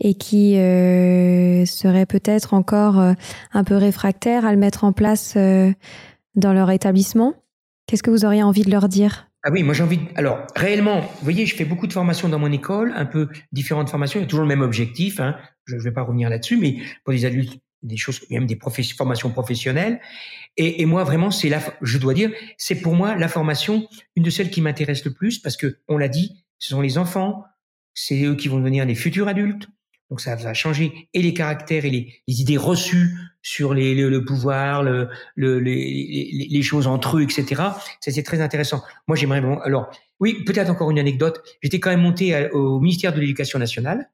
et 0.00 0.14
qui 0.14 0.56
euh, 0.56 1.66
seraient 1.66 2.06
peut-être 2.06 2.54
encore 2.54 2.98
un 2.98 3.64
peu 3.64 3.76
réfractaires 3.76 4.46
à 4.46 4.52
le 4.52 4.58
mettre 4.58 4.84
en 4.84 4.92
place 4.92 5.36
dans 5.36 6.52
leur 6.54 6.70
établissement? 6.70 7.34
Qu'est-ce 7.86 8.02
que 8.02 8.10
vous 8.10 8.24
auriez 8.24 8.42
envie 8.42 8.62
de 8.62 8.70
leur 8.70 8.88
dire? 8.88 9.28
Ah 9.46 9.50
oui, 9.52 9.62
moi 9.62 9.74
j'ai 9.74 9.82
envie. 9.82 10.00
Alors 10.14 10.46
réellement, 10.56 11.00
vous 11.00 11.24
voyez, 11.24 11.44
je 11.44 11.54
fais 11.54 11.66
beaucoup 11.66 11.86
de 11.86 11.92
formations 11.92 12.30
dans 12.30 12.38
mon 12.38 12.50
école, 12.50 12.94
un 12.96 13.04
peu 13.04 13.28
différentes 13.52 13.90
formations. 13.90 14.18
Il 14.18 14.22
y 14.22 14.24
a 14.24 14.28
toujours 14.28 14.44
le 14.44 14.48
même 14.48 14.62
objectif. 14.62 15.20
Hein. 15.20 15.36
Je 15.66 15.76
ne 15.76 15.80
vais 15.82 15.92
pas 15.92 16.02
revenir 16.02 16.30
là-dessus, 16.30 16.56
mais 16.56 16.78
pour 17.04 17.12
les 17.12 17.26
adultes 17.26 17.58
des 17.84 17.96
choses, 17.96 18.20
même 18.30 18.46
des 18.46 18.58
formations 18.96 19.30
professionnelles. 19.30 20.00
Et, 20.56 20.82
et 20.82 20.86
moi, 20.86 21.04
vraiment, 21.04 21.30
c'est 21.30 21.48
la, 21.48 21.60
je 21.82 21.98
dois 21.98 22.14
dire, 22.14 22.30
c'est 22.58 22.80
pour 22.80 22.94
moi 22.94 23.16
la 23.16 23.28
formation 23.28 23.88
une 24.16 24.24
de 24.24 24.30
celles 24.30 24.50
qui 24.50 24.60
m'intéresse 24.60 25.04
le 25.04 25.12
plus 25.12 25.38
parce 25.38 25.56
que, 25.56 25.78
on 25.88 25.98
l'a 25.98 26.08
dit, 26.08 26.44
ce 26.58 26.70
sont 26.70 26.80
les 26.80 26.98
enfants, 26.98 27.44
c'est 27.92 28.24
eux 28.24 28.34
qui 28.34 28.48
vont 28.48 28.58
devenir 28.58 28.84
les 28.84 28.94
futurs 28.94 29.28
adultes. 29.28 29.68
Donc 30.10 30.20
ça 30.20 30.36
va 30.36 30.54
changer 30.54 31.08
et 31.14 31.22
les 31.22 31.32
caractères 31.32 31.84
et 31.84 31.90
les, 31.90 32.14
les 32.28 32.40
idées 32.40 32.58
reçues 32.58 33.16
sur 33.42 33.74
les, 33.74 33.94
le, 33.94 34.24
pouvoir, 34.24 34.82
le, 34.82 35.08
le, 35.34 35.58
les, 35.58 36.48
les, 36.50 36.62
choses 36.62 36.86
entre 36.86 37.18
eux, 37.18 37.22
etc. 37.22 37.62
Ça 38.00 38.10
c'est 38.10 38.22
très 38.22 38.40
intéressant. 38.40 38.82
Moi 39.08 39.16
j'aimerais 39.16 39.40
bon. 39.40 39.58
Alors 39.60 39.90
oui, 40.20 40.44
peut-être 40.44 40.70
encore 40.70 40.90
une 40.90 40.98
anecdote. 40.98 41.42
J'étais 41.62 41.80
quand 41.80 41.90
même 41.90 42.02
monté 42.02 42.48
au 42.50 42.80
ministère 42.80 43.14
de 43.14 43.20
l'Éducation 43.20 43.58
nationale 43.58 44.10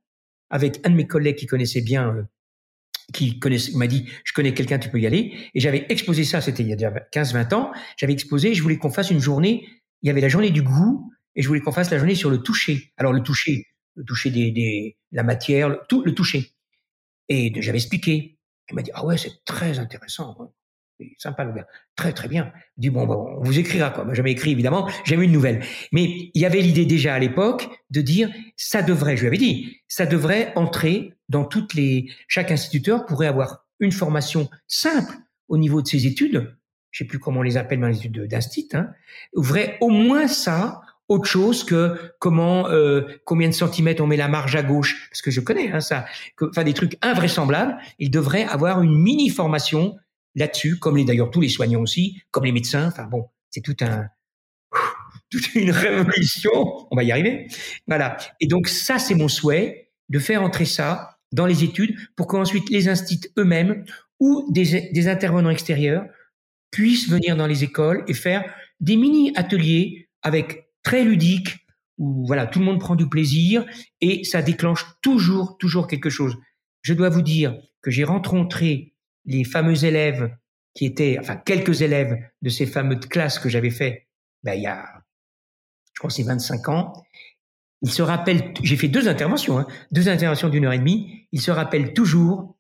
avec 0.49 0.81
un 0.85 0.91
de 0.91 0.97
mes 0.97 1.07
collègues 1.07 1.37
qui 1.37 1.47
connaissait 1.47 1.81
bien 1.81 2.09
euh, 2.09 2.23
qui 3.13 3.39
m'a 3.75 3.87
dit, 3.87 4.09
je 4.25 4.33
connais 4.33 4.55
quelqu'un, 4.55 4.79
tu 4.79 4.89
peux 4.89 5.01
y 5.01 5.07
aller. 5.07 5.35
Et 5.55 5.61
j'avais 5.61 5.87
exposé 5.89 6.25
ça, 6.25 6.41
c'était 6.41 6.63
il 6.63 6.69
y 6.69 6.73
a 6.73 6.77
déjà 6.77 6.91
15-20 7.13 7.55
ans. 7.55 7.73
J'avais 7.97 8.13
exposé, 8.13 8.55
je 8.55 8.63
voulais 8.63 8.77
qu'on 8.77 8.91
fasse 8.91 9.11
une 9.11 9.21
journée, 9.21 9.67
il 10.03 10.07
y 10.07 10.11
avait 10.11 10.21
la 10.21 10.29
journée 10.29 10.51
du 10.51 10.63
goût, 10.63 11.11
et 11.35 11.43
je 11.43 11.49
voulais 11.49 11.61
qu'on 11.61 11.73
fasse 11.73 11.91
la 11.91 11.99
journée 11.99 12.15
sur 12.15 12.31
le 12.31 12.39
toucher. 12.39 12.93
Alors 12.97 13.13
le 13.13 13.23
toucher, 13.23 13.67
le 13.95 14.05
toucher 14.05 14.31
des, 14.31 14.51
des 14.51 14.97
la 15.13 15.23
matière, 15.23 15.69
le, 15.69 15.81
tout 15.89 16.03
le 16.05 16.15
toucher. 16.15 16.53
Et 17.29 17.53
j'avais 17.63 17.79
expliqué. 17.79 18.39
Il 18.71 18.75
m'a 18.75 18.83
dit, 18.83 18.91
ah 18.95 19.05
ouais, 19.05 19.17
c'est 19.17 19.45
très 19.45 19.79
intéressant. 19.79 20.37
Sympa 21.19 21.45
le 21.45 21.53
gars. 21.53 21.67
Très 21.97 22.13
très 22.13 22.29
bien. 22.29 22.53
Il 22.77 22.83
dit 22.83 22.91
bon, 22.91 23.07
bon 23.07 23.39
on 23.39 23.43
vous 23.43 23.59
écrira 23.59 23.91
quoi. 23.91 24.05
Moi 24.05 24.15
jamais 24.15 24.33
écrit 24.33 24.53
évidemment, 24.53 24.89
jamais 25.05 25.25
eu 25.25 25.27
une 25.27 25.33
nouvelle. 25.33 25.65
Mais 25.93 26.31
il 26.35 26.41
y 26.41 26.45
avait 26.45 26.61
l'idée 26.61 26.85
déjà 26.85 27.15
à 27.15 27.19
l'époque 27.19 27.69
de 27.91 28.01
dire 28.01 28.31
ça 28.57 28.83
devrait, 28.83 29.17
je 29.17 29.23
lui 29.23 29.29
avais 29.29 29.39
dit, 29.39 29.79
ça 29.89 30.07
devrait 30.07 30.53
entrer 30.57 31.15
dans 31.31 31.45
toutes 31.45 31.73
les. 31.75 32.11
Chaque 32.29 32.51
instituteur 32.51 33.07
pourrait 33.07 33.27
avoir 33.27 33.67
une 33.79 33.93
formation 33.93 34.51
simple 34.69 35.15
au 35.49 35.57
niveau 35.57 35.81
de 35.81 35.87
ses 35.87 36.07
études. 36.07 36.55
Je 36.91 36.99
sais 36.99 37.07
plus 37.07 37.19
comment 37.19 37.41
on 37.41 37.43
les 37.43 37.57
appelle 37.57 37.81
dans 37.81 37.89
les 37.89 37.99
études 37.99 38.27
d'instit. 38.27 38.69
Hein, 38.75 38.91
ouvrait 39.35 39.79
au 39.81 39.89
moins 39.89 40.29
ça 40.29 40.83
autre 41.09 41.27
chose 41.27 41.65
que 41.65 42.13
comment 42.19 42.69
euh, 42.69 43.03
combien 43.25 43.49
de 43.49 43.55
centimètres 43.55 44.03
on 44.03 44.07
met 44.07 44.17
la 44.17 44.29
marge 44.29 44.55
à 44.55 44.63
gauche 44.63 45.09
parce 45.11 45.23
que 45.23 45.33
je 45.33 45.41
connais 45.41 45.73
hein, 45.73 45.81
ça 45.81 46.07
enfin 46.41 46.63
des 46.63 46.73
trucs 46.73 46.97
invraisemblables 47.03 47.77
il 47.99 48.13
devrait 48.13 48.45
avoir 48.45 48.81
une 48.81 48.97
mini 48.97 49.29
formation 49.29 49.97
là-dessus, 50.35 50.79
comme 50.79 50.97
les 50.97 51.05
d'ailleurs 51.05 51.31
tous 51.31 51.41
les 51.41 51.49
soignants 51.49 51.83
aussi, 51.83 52.23
comme 52.31 52.45
les 52.45 52.53
médecins. 52.53 52.89
Enfin 52.89 53.05
bon, 53.05 53.29
c'est 53.51 53.61
tout 53.61 53.77
un 53.81 54.09
toute 55.31 55.55
une 55.55 55.71
révolution. 55.71 56.51
On 56.91 56.97
va 56.97 57.03
y 57.03 57.13
arriver. 57.13 57.49
Voilà. 57.87 58.17
Et 58.41 58.47
donc 58.47 58.69
ça, 58.69 58.99
c'est 58.99 59.15
mon 59.15 59.29
souhait 59.29 59.93
de 60.09 60.19
faire 60.19 60.43
entrer 60.43 60.65
ça 60.65 61.20
dans 61.33 61.47
les 61.47 61.65
études 61.65 61.97
pour 62.17 62.27
qu'ensuite 62.27 62.69
les 62.71 62.89
instituts 62.89 63.31
eux-mêmes 63.39 63.85
ou 64.19 64.47
des, 64.51 65.09
intervenants 65.09 65.51
extérieurs 65.51 66.05
puissent 66.71 67.09
venir 67.09 67.37
dans 67.37 67.47
les 67.47 67.65
écoles 67.65 68.05
et 68.07 68.15
faire 68.15 68.45
des 68.81 68.97
mini 68.97 69.33
ateliers 69.37 70.09
avec 70.23 70.69
très 70.83 71.05
ludiques 71.05 71.67
où 71.99 72.27
voilà 72.27 72.47
tout 72.47 72.59
le 72.59 72.65
monde 72.65 72.81
prend 72.81 72.97
du 72.97 73.09
plaisir 73.09 73.65
et 74.01 74.25
ça 74.25 74.43
déclenche 74.43 74.85
toujours 75.03 75.57
toujours 75.59 75.87
quelque 75.87 76.11
chose. 76.11 76.37
Je 76.83 76.95
dois 76.95 77.09
vous 77.09 77.23
dire 77.23 77.59
que 77.83 77.91
j'ai 77.91 78.05
rencontré 78.05 78.95
les 79.27 79.45
fameux 79.45 79.85
élèves 79.85 80.35
qui 80.75 80.87
étaient, 80.87 81.19
enfin 81.19 81.37
quelques 81.37 81.83
élèves 81.83 82.17
de 82.43 82.49
ces 82.49 82.67
fameuses 82.67 83.07
classes 83.07 83.39
que 83.39 83.49
j'avais 83.49 83.71
fait, 83.71 84.09
ben, 84.43 84.55
il 84.55 84.63
y 84.63 84.67
a, 84.67 85.03
je 85.95 85.99
crois 85.99 86.11
c'est 86.11 86.23
25 86.23 86.69
ans, 86.69 86.93
ils 87.83 87.91
se 87.91 88.03
rappellent, 88.03 88.53
j'ai 88.63 88.77
fait 88.77 88.89
deux 88.89 89.09
interventions, 89.09 89.59
hein, 89.59 89.67
deux 89.91 90.09
interventions 90.09 90.49
d'une 90.49 90.67
heure 90.67 90.73
et 90.73 90.79
demie, 90.79 91.27
ils 91.33 91.41
se 91.41 91.51
rappellent 91.51 91.95
toujours 91.95 92.57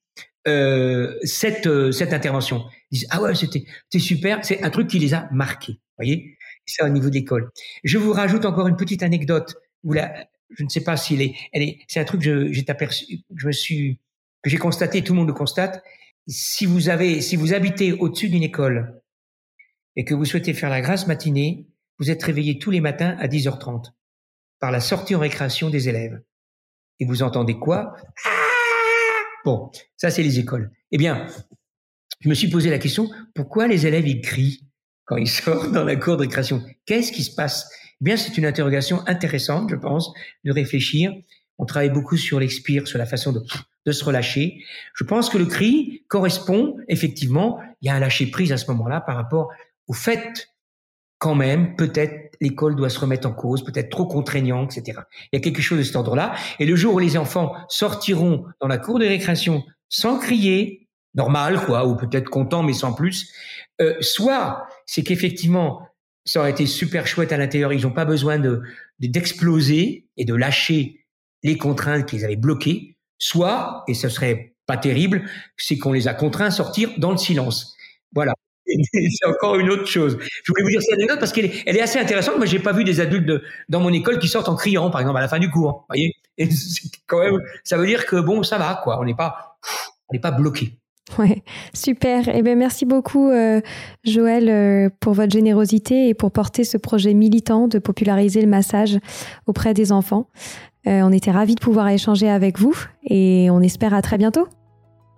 euh, 0.49 1.19
cette, 1.23 1.67
euh, 1.67 1.93
cette 1.93 2.13
intervention. 2.13 2.65
Ils 2.91 3.01
disent, 3.01 3.09
ah 3.11 3.21
ouais, 3.21 3.35
c'était 3.35 3.65
super, 3.99 4.45
c'est 4.45 4.63
un 4.63 4.71
truc 4.71 4.89
qui 4.89 4.99
les 4.99 5.13
a 5.15 5.29
marqués, 5.33 5.79
voyez? 5.99 6.37
Ça 6.67 6.87
au 6.87 6.89
niveau 6.89 7.09
de 7.09 7.15
l'école. 7.15 7.51
Je 7.83 7.99
vous 7.99 8.13
rajoute 8.13 8.45
encore 8.45 8.69
une 8.69 8.77
petite 8.77 9.03
anecdote, 9.03 9.57
où 9.83 9.93
là, 9.93 10.27
je 10.57 10.63
ne 10.63 10.69
sais 10.69 10.83
pas 10.83 10.97
s'il 10.97 11.21
est, 11.21 11.35
elle 11.53 11.63
est, 11.63 11.81
c'est 11.89 12.01
un 12.01 12.05
truc 12.05 12.23
que 12.23 12.53
j'ai 12.53 12.65
aperçu, 12.69 13.23
je 13.35 13.47
me 13.47 13.53
suis, 13.53 13.99
que 14.43 14.51
j'ai 14.51 14.57
constaté, 14.59 15.03
tout 15.03 15.13
le 15.13 15.19
monde 15.19 15.29
le 15.29 15.35
constate, 15.35 15.83
si 16.29 16.67
vous 16.67 16.89
avez, 16.89 17.21
si 17.21 17.37
vous 17.37 17.53
habitez 17.55 17.93
au-dessus 17.93 18.29
d'une 18.29 18.43
école 18.43 19.03
et 19.97 20.05
que 20.05 20.15
vous 20.15 20.25
souhaitez 20.25 20.55
faire 20.55 20.71
la 20.71 20.81
grasse 20.81 21.07
matinée, 21.07 21.67
vous 21.99 22.11
êtes 22.11 22.23
réveillé 22.23 22.59
tous 22.59 22.71
les 22.71 22.81
matins 22.81 23.17
à 23.19 23.27
10h30 23.27 23.93
par 24.61 24.71
la 24.71 24.81
sortie 24.81 25.15
en 25.15 25.21
récréation 25.21 25.71
des 25.71 25.89
élèves. 25.89 26.21
Et 26.99 27.07
vous 27.07 27.23
entendez 27.23 27.59
quoi? 27.59 27.95
Bon, 29.45 29.71
ça 29.97 30.11
c'est 30.11 30.23
les 30.23 30.39
écoles. 30.39 30.71
Eh 30.93 30.99
bien, 30.99 31.27
je 32.21 32.29
me 32.29 32.35
suis 32.35 32.49
posé 32.49 32.69
la 32.71 32.79
question, 32.79 33.11
pourquoi 33.35 33.67
les 33.67 33.87
élèves 33.87 34.07
ils 34.07 34.21
crient 34.21 34.67
quand 35.07 35.17
ils 35.17 35.29
sortent 35.29 35.73
dans 35.73 35.85
la 35.85 35.97
cour 35.97 36.17
de 36.17 36.23
récréation? 36.23 36.63
Qu'est-ce 36.85 37.11
qui 37.11 37.25
se 37.25 37.35
passe? 37.35 37.71
Eh 38.01 38.05
bien, 38.05 38.17
c'est 38.17 38.37
une 38.37 38.47
interrogation 38.47 39.03
intéressante, 39.07 39.71
je 39.71 39.77
pense, 39.77 40.13
de 40.45 40.53
réfléchir. 40.53 41.13
On 41.59 41.65
travaille 41.65 41.91
beaucoup 41.91 42.17
sur 42.17 42.39
l'expire, 42.39 42.87
sur 42.87 42.99
la 42.99 43.07
façon 43.07 43.33
de 43.33 43.41
de 43.87 43.93
se 43.93 44.05
relâcher. 44.05 44.63
Je 44.95 45.05
pense 45.05 45.31
que 45.31 45.39
le 45.39 45.47
cri 45.47 46.05
correspond 46.09 46.77
effectivement, 46.89 47.61
il 47.81 47.87
y 47.87 47.91
a 47.91 47.95
un 47.95 48.01
lâcher 48.01 48.27
prise 48.27 48.53
à 48.53 48.57
ce 48.57 48.67
moment-là 48.71 49.01
par 49.01 49.17
rapport 49.17 49.51
au 49.87 49.93
fait 49.93 50.50
quand 51.21 51.35
même, 51.35 51.77
peut-être 51.77 52.35
l'école 52.41 52.75
doit 52.75 52.89
se 52.89 52.99
remettre 52.99 53.29
en 53.29 53.33
cause, 53.33 53.63
peut-être 53.63 53.91
trop 53.91 54.07
contraignant, 54.07 54.65
etc. 54.65 55.01
Il 55.31 55.37
y 55.37 55.39
a 55.39 55.41
quelque 55.41 55.61
chose 55.61 55.79
de 55.79 55.85
cet 55.85 55.95
ordre-là. 55.95 56.35
Et 56.59 56.65
le 56.65 56.75
jour 56.75 56.95
où 56.95 56.99
les 56.99 57.19
enfants 57.19 57.55
sortiront 57.69 58.47
dans 58.61 58.67
la 58.67 58.79
cour 58.79 58.99
de 58.99 59.07
récréation 59.07 59.63
sans 59.91 60.19
crier, 60.19 60.89
normal 61.15 61.61
quoi, 61.67 61.87
ou 61.87 61.95
peut-être 61.95 62.31
content 62.31 62.63
mais 62.63 62.73
sans 62.73 62.95
plus, 62.95 63.33
euh, 63.83 63.95
soit 64.01 64.67
c'est 64.87 65.03
qu'effectivement 65.03 65.87
ça 66.25 66.41
aurait 66.41 66.51
été 66.51 66.67
super 66.67 67.07
chouette 67.07 67.33
à 67.33 67.37
l'intérieur, 67.37 67.73
ils 67.73 67.83
n'ont 67.83 67.93
pas 67.93 68.05
besoin 68.05 68.39
de 68.39 68.63
d'exploser 68.99 70.07
et 70.17 70.25
de 70.25 70.35
lâcher 70.35 71.07
les 71.43 71.57
contraintes 71.59 72.07
qu'ils 72.07 72.25
avaient 72.25 72.37
bloquées, 72.37 72.97
soit, 73.19 73.85
et 73.89 73.95
ce 73.95 74.09
serait 74.09 74.55
pas 74.67 74.77
terrible, 74.77 75.29
c'est 75.57 75.79
qu'on 75.79 75.93
les 75.93 76.09
a 76.09 76.15
contraints 76.15 76.47
à 76.47 76.51
sortir 76.51 76.91
dans 76.99 77.11
le 77.11 77.17
silence. 77.17 77.77
C'est 78.93 79.27
encore 79.27 79.57
une 79.57 79.71
autre 79.71 79.87
chose. 79.87 80.19
Je 80.21 80.53
voulais 80.53 80.63
vous 80.63 80.71
dire 80.71 80.83
cette 80.83 80.95
anecdote 80.95 81.19
parce 81.19 81.33
qu'elle 81.33 81.47
est, 81.47 81.63
elle 81.67 81.77
est 81.77 81.83
assez 81.83 81.99
intéressante. 81.99 82.37
Moi, 82.37 82.47
j'ai 82.47 82.59
pas 82.59 82.73
vu 82.73 82.85
des 82.85 83.01
adultes 83.01 83.27
de, 83.27 83.43
dans 83.69 83.81
mon 83.81 83.93
école 83.93 84.19
qui 84.19 84.29
sortent 84.29 84.49
en 84.49 84.57
criant, 84.57 84.91
par 84.91 85.01
exemple, 85.01 85.19
à 85.19 85.23
la 85.23 85.29
fin 85.29 85.39
du 85.39 85.51
cours. 85.51 85.85
Voyez, 85.89 86.13
et 86.39 86.49
quand 87.07 87.21
même, 87.21 87.39
ça 87.65 87.77
veut 87.77 87.87
dire 87.87 88.07
que 88.07 88.17
bon, 88.17 88.43
ça 88.43 88.59
va, 88.59 88.81
quoi. 88.83 88.99
On 89.01 89.05
n'est 89.05 89.15
pas, 89.15 89.57
on 90.09 90.15
n'est 90.15 90.21
pas 90.21 90.31
bloqué. 90.31 90.79
Ouais, 91.19 91.43
super. 91.75 92.29
Eh 92.33 92.43
ben, 92.43 92.57
merci 92.57 92.85
beaucoup, 92.85 93.31
euh, 93.31 93.61
Joël, 94.05 94.49
euh, 94.49 94.91
pour 95.01 95.13
votre 95.13 95.33
générosité 95.33 96.09
et 96.09 96.15
pour 96.15 96.31
porter 96.31 96.65
ce 96.65 96.77
projet 96.77 97.15
militant 97.15 97.67
de 97.69 97.79
populariser 97.79 98.41
le 98.41 98.47
massage 98.47 98.99
auprès 99.47 99.75
des 99.75 99.93
enfants. 99.93 100.29
Euh, 100.87 101.03
on 101.03 101.13
était 101.13 101.31
ravis 101.31 101.57
de 101.57 101.61
pouvoir 101.61 101.89
échanger 101.89 102.29
avec 102.29 102.59
vous 102.59 102.75
et 103.05 103.49
on 103.51 103.61
espère 103.61 103.93
à 103.93 104.03
très 104.03 104.19
bientôt. 104.19 104.47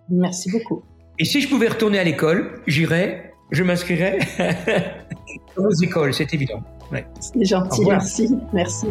Merci 0.08 0.50
beaucoup. 0.50 0.82
Et 1.18 1.24
si 1.24 1.40
je 1.40 1.48
pouvais 1.48 1.68
retourner 1.68 1.98
à 1.98 2.04
l'école, 2.04 2.62
j'irais, 2.66 3.31
je 3.52 3.62
m'inscrirais 3.62 4.18
aux 5.56 5.70
écoles, 5.70 6.12
c'est 6.12 6.34
évident. 6.34 6.60
C'est 7.20 7.44
gentil, 7.44 7.84
merci. 7.86 8.36
Merci. 8.52 8.86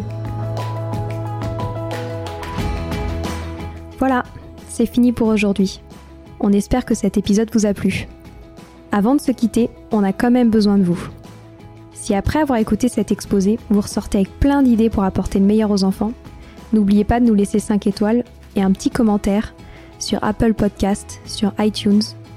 Voilà, 3.98 4.24
c'est 4.68 4.86
fini 4.86 5.12
pour 5.12 5.28
aujourd'hui. 5.28 5.82
On 6.40 6.52
espère 6.52 6.84
que 6.84 6.94
cet 6.94 7.18
épisode 7.18 7.50
vous 7.52 7.66
a 7.66 7.74
plu. 7.74 8.08
Avant 8.90 9.14
de 9.14 9.20
se 9.20 9.30
quitter, 9.30 9.68
on 9.90 10.02
a 10.02 10.12
quand 10.12 10.30
même 10.30 10.50
besoin 10.50 10.78
de 10.78 10.82
vous. 10.82 11.08
Si 11.92 12.14
après 12.14 12.40
avoir 12.40 12.58
écouté 12.58 12.88
cet 12.88 13.12
exposé, 13.12 13.58
vous 13.70 13.80
ressortez 13.80 14.18
avec 14.18 14.40
plein 14.40 14.62
d'idées 14.62 14.90
pour 14.90 15.04
apporter 15.04 15.38
le 15.38 15.44
meilleur 15.44 15.70
aux 15.70 15.84
enfants, 15.84 16.12
N'oubliez 16.72 17.04
pas 17.04 17.20
de 17.20 17.26
nous 17.26 17.34
laisser 17.34 17.58
5 17.58 17.86
étoiles 17.86 18.24
et 18.56 18.62
un 18.62 18.72
petit 18.72 18.90
commentaire 18.90 19.54
sur 19.98 20.22
Apple 20.24 20.54
Podcast, 20.54 21.20
sur 21.26 21.52
iTunes 21.58 22.02